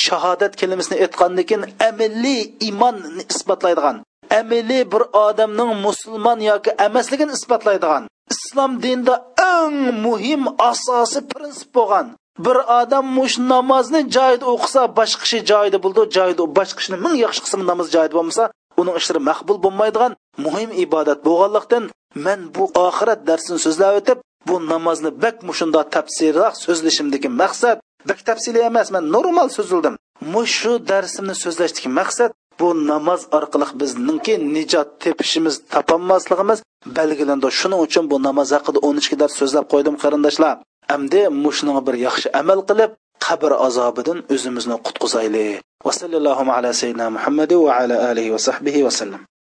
[0.05, 3.97] shahodat kalimasini aytgandan keyin amaliy iymonni isbotlaydigan
[4.41, 8.05] amaliy bir odamning musulmon yoki emasligini isbotlaydigan
[8.35, 9.14] islom dinida
[9.55, 12.07] eng muhim asosiy prinsip bo'lgan
[12.45, 17.41] bir odam mush namozni joyida o'qisa boshqa kishi joyida bo'ldi joyida boshqa kishini ming yaxshi
[17.45, 18.45] qismi namoz joyida bo'lmasa
[18.80, 20.12] uning ishlari maqbul bo'lmaydigan
[20.45, 21.84] muhim ibodat bo'lganlikdan
[22.24, 24.18] men bu oxirat darsini so'zlab o'tib
[24.49, 27.76] bu namozni bak mushunda tafsirroq so'zlashimdagi maqsad
[28.09, 29.95] bak tafsili emas man normal so'zildim
[30.34, 32.30] mushu darsimni so'zlashdagi maqsad
[32.61, 36.59] bu namoz orqali bizningki nijot tepishimiz topolmasligimiz
[36.97, 40.55] belgilandi shuning uchun bu namoz haqida o'n ikki dars so'zlab qo'ydim qarindoshlar.
[40.95, 42.91] Endi mushning bir yaxshi amal qilib
[43.26, 45.61] qabr azobidan o'zimizni qutqizaylik.
[45.86, 49.22] Va sallallohu ala sayyidina muhammadi va ala alihi va sahbihi vasallam